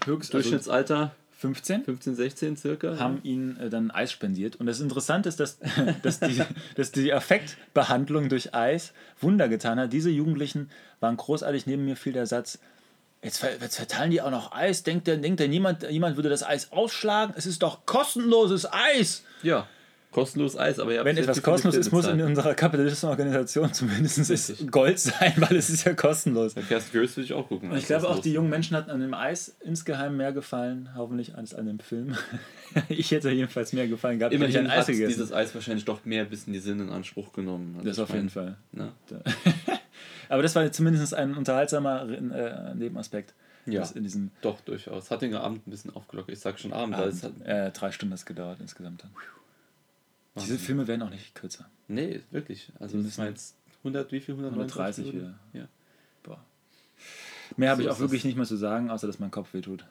höchst 0.05 0.35
also 0.35 0.39
Durchschnittsalter 0.51 1.15
15, 1.39 1.85
15, 1.85 2.15
16 2.15 2.57
circa. 2.57 2.99
haben 2.99 3.21
ihnen 3.23 3.59
äh, 3.59 3.69
dann 3.69 3.91
Eis 3.91 4.11
spendiert. 4.11 4.57
Und 4.57 4.67
das 4.67 4.81
Interessante 4.81 5.29
ist, 5.29 5.39
dass, 5.39 5.59
dass, 6.03 6.21
die, 6.21 6.43
dass 6.77 6.93
die 6.93 7.13
Affektbehandlung 7.13 8.29
durch 8.29 8.55
Eis 8.55 8.93
Wunder 9.21 9.49
getan 9.49 9.79
hat. 9.79 9.93
Diese 9.93 10.11
Jugendlichen 10.11 10.71
waren 11.01 11.17
großartig. 11.17 11.67
Neben 11.67 11.85
mir 11.85 11.97
fiel 11.97 12.15
der 12.15 12.27
Satz, 12.27 12.59
jetzt, 13.23 13.43
jetzt 13.43 13.77
verteilen 13.77 14.11
die 14.11 14.23
auch 14.23 14.31
noch 14.31 14.53
Eis. 14.53 14.83
Denkt 14.83 15.07
denn, 15.09 15.21
denkt 15.21 15.41
denn 15.41 15.51
niemand, 15.51 15.83
jemand 15.91 16.17
würde 16.17 16.31
das 16.31 16.43
Eis 16.43 16.73
ausschlagen? 16.73 17.35
Es 17.37 17.45
ist 17.45 17.63
doch 17.63 17.85
kostenloses 17.85 18.67
Eis. 18.73 19.23
Ja, 19.43 19.67
kostenlos 20.17 20.57
Eis, 20.57 20.79
aber 20.79 20.93
ihr 20.93 21.01
habt 21.01 21.05
Wenn 21.05 21.19
etwas 21.19 21.43
kostenlos 21.43 21.77
ist, 21.77 21.93
muss 21.93 22.07
in 22.07 22.23
unserer 22.23 22.55
kapitalistischen 22.55 23.11
Organisation 23.11 23.71
zumindest. 23.75 24.67
Gold 24.71 24.99
sein, 24.99 25.35
weil 25.37 25.55
es 25.59 25.69
ist 25.69 25.85
ja 25.85 25.93
kostenlos. 25.93 26.55
Bei 26.55 26.63
Furious 26.63 27.19
würde 27.19 27.27
ich 27.27 27.35
auch 27.35 27.47
gucken. 27.47 27.71
Und 27.71 27.77
ich 27.77 27.85
glaube 27.85 28.09
auch, 28.09 28.21
die 28.21 28.33
jungen 28.33 28.49
Menschen 28.49 28.79
hatten 28.79 28.91
an 28.91 29.01
dem 29.01 29.13
Eis 29.13 29.59
insgeheim 29.63 30.17
mehr 30.17 30.33
gefallen, 30.33 30.89
hoffentlich, 30.97 31.35
als 31.35 31.53
an 31.53 31.67
dem 31.67 31.81
Film. 31.81 32.17
ich 32.89 33.11
hätte 33.11 33.31
jedenfalls 33.31 33.75
mehr 33.75 33.89
gefallen 33.89 34.19
gehabt, 34.19 34.33
hätte 34.33 34.43
ich 34.43 34.55
Immerhin 34.55 34.71
ein 34.71 34.79
Eis 34.79 34.87
hat 34.87 34.95
gegessen. 34.95 35.09
dieses 35.09 35.33
Eis 35.33 35.55
wahrscheinlich 35.55 35.85
doch 35.85 36.03
mehr 36.07 36.25
bis 36.25 36.47
in 36.47 36.55
die 36.55 36.61
Sinne 36.61 36.85
in 36.85 36.89
Anspruch 36.89 37.35
genommen. 37.35 37.75
Also 37.77 37.87
das 37.87 37.99
auf 37.99 38.09
jeden 38.09 38.31
mein, 38.35 38.57
Fall. 38.57 38.57
Ne? 38.73 38.93
Aber 40.31 40.43
das 40.43 40.55
war 40.55 40.73
zumindest 40.73 41.13
ein 41.13 41.37
unterhaltsamer 41.37 42.09
äh, 42.09 42.75
Nebenaspekt. 42.75 43.35
Ja. 43.67 43.85
In 43.95 44.05
diesem 44.05 44.31
Doch, 44.41 44.63
durchaus. 44.63 45.11
Hat 45.11 45.21
den 45.21 45.35
Abend 45.35 45.67
ein 45.67 45.71
bisschen 45.71 45.95
aufgelockert. 45.95 46.33
Ich 46.33 46.41
sag 46.41 46.59
schon 46.59 46.73
Abend, 46.73 46.97
weil 46.97 47.09
es 47.09 47.23
hat. 47.23 47.33
Abend, 47.33 47.47
äh, 47.47 47.71
drei 47.73 47.93
Stunden 47.93 48.13
das 48.13 48.25
gedauert 48.25 48.59
insgesamt. 48.61 49.03
Dann. 49.03 49.11
Diese. 50.45 50.59
Filme 50.59 50.87
werden 50.87 51.03
auch 51.03 51.11
nicht 51.11 51.35
kürzer. 51.35 51.69
Nee, 51.89 52.21
wirklich. 52.31 52.71
Also 52.79 53.01
das 53.03 53.19
war 53.19 53.27
jetzt 53.27 53.57
100, 53.79 54.11
wie 54.13 54.21
viel? 54.21 54.35
130 54.35 54.75
130 54.77 55.07
oder? 55.07 55.15
wieder. 55.15 55.39
Ja. 55.53 55.69
Boah. 56.23 56.45
Mehr 57.57 57.71
habe 57.71 57.83
So 57.83 57.89
ich 57.89 57.95
auch 57.95 58.01
wirklich 58.01 58.25
nicht 58.25 58.37
mehr 58.37 58.47
zu 58.47 58.57
sagen, 58.57 58.91
außer 58.91 59.07
dass 59.07 59.19
mein 59.19 59.31
Kopf 59.31 59.55
wehtut. 59.55 59.85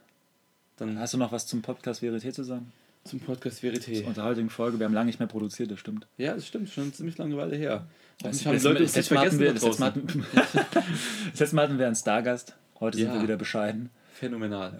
Dann 0.77 0.99
Hast 0.99 1.13
du 1.13 1.17
noch 1.17 1.31
was 1.31 1.47
zum 1.47 1.61
Podcast 1.61 2.03
Verité 2.03 2.31
zu 2.31 2.43
sagen? 2.43 2.71
zum 3.05 3.19
Podcast 3.19 3.59
Zur 3.59 3.69
Verité. 3.69 4.03
unterhaltigen 4.05 4.49
Folge. 4.49 4.79
Wir 4.79 4.85
haben 4.87 4.93
lange 4.93 5.05
nicht 5.05 5.19
mehr 5.19 5.27
produziert, 5.27 5.69
das 5.69 5.79
stimmt. 5.79 6.07
Ja, 6.17 6.33
das 6.33 6.47
stimmt. 6.47 6.69
Schon 6.69 6.91
ziemlich 6.91 7.17
lange 7.19 7.37
Weile 7.37 7.55
her. 7.55 7.85
Das, 8.19 8.43
haben 8.45 8.59
Leute 8.61 8.81
uns 8.81 8.95
nicht 8.95 9.07
vergessen 9.07 9.39
wir, 9.39 9.47
da 9.49 9.53
das, 9.53 9.63
letzte 9.63 9.79
Mal 9.79 9.85
hatten, 9.87 10.25
das 11.31 11.39
letzte 11.39 11.55
Mal 11.55 11.61
hatten 11.67 11.77
wir 11.77 11.85
einen 11.85 11.95
Stargast. 11.95 12.55
Heute 12.79 12.97
sind 12.97 13.07
Ja. 13.07 13.13
wir 13.13 13.21
wieder 13.21 13.37
bescheiden. 13.37 13.91
Phänomenal. 14.13 14.79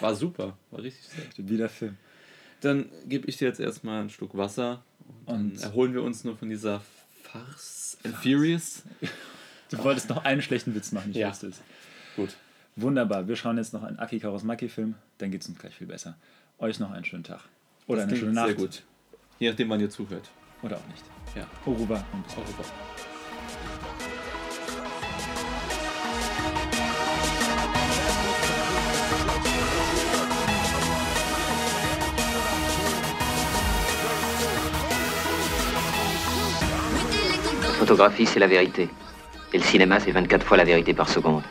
War 0.00 0.14
super. 0.14 0.58
War 0.70 0.82
richtig 0.82 1.02
sehr. 1.34 1.48
Wieder 1.48 1.68
Film. 1.70 1.96
Dann 2.60 2.90
gebe 3.08 3.26
ich 3.28 3.38
dir 3.38 3.48
jetzt 3.48 3.60
erstmal 3.60 4.00
einen 4.00 4.10
Schluck 4.10 4.36
Wasser 4.36 4.82
und, 5.26 5.52
Und- 5.52 5.62
erholen 5.62 5.92
wir 5.94 6.02
uns 6.02 6.24
nur 6.24 6.36
von 6.36 6.48
dieser 6.48 6.80
Farce 7.22 7.98
and 8.04 8.14
Furious. 8.16 8.82
Du 9.68 9.78
wolltest 9.82 10.08
noch 10.08 10.24
einen 10.24 10.42
schlechten 10.42 10.76
Witz 10.76 10.92
machen, 10.92 11.10
ich 11.10 11.16
Ja. 11.16 11.28
wusste 11.28 11.48
es. 11.48 11.60
Gut. 12.14 12.36
Wunderbar. 12.76 13.26
Wir 13.26 13.34
schauen 13.34 13.56
jetzt 13.58 13.72
noch 13.72 13.82
einen 13.82 13.98
Aki 13.98 14.20
Kaurismäki-Film. 14.20 14.94
Dann 15.18 15.30
geht 15.32 15.42
es 15.42 15.48
uns 15.48 15.58
gleich 15.58 15.74
viel 15.74 15.88
besser. 15.88 16.16
Euch 16.60 16.78
noch 16.78 16.92
einen 16.92 17.04
schönen 17.04 17.24
Tag. 17.24 17.40
Oder 17.88 18.02
Das 18.02 18.08
eine 18.10 18.16
schöne 18.16 18.32
Nacht. 18.32 18.46
Sehr 18.46 18.54
gut. 18.54 18.82
Je 19.40 19.48
nachdem, 19.50 19.68
wann 19.68 19.80
ihr 19.80 19.90
zuhört. 19.90 20.30
Oder 20.62 20.76
auch 20.76 20.86
nicht. 20.86 21.02
Ja. 21.34 21.48
Oruba 21.66 22.04
und 22.12 22.22
bis 22.24 22.36
Au 22.36 22.95
photographie, 37.86 38.26
c'est 38.26 38.40
la 38.40 38.48
vérité. 38.48 38.88
Et 39.52 39.58
le 39.58 39.62
cinéma, 39.62 40.00
c'est 40.00 40.10
24 40.10 40.44
fois 40.44 40.56
la 40.56 40.64
vérité 40.64 40.92
par 40.92 41.08
seconde. 41.08 41.42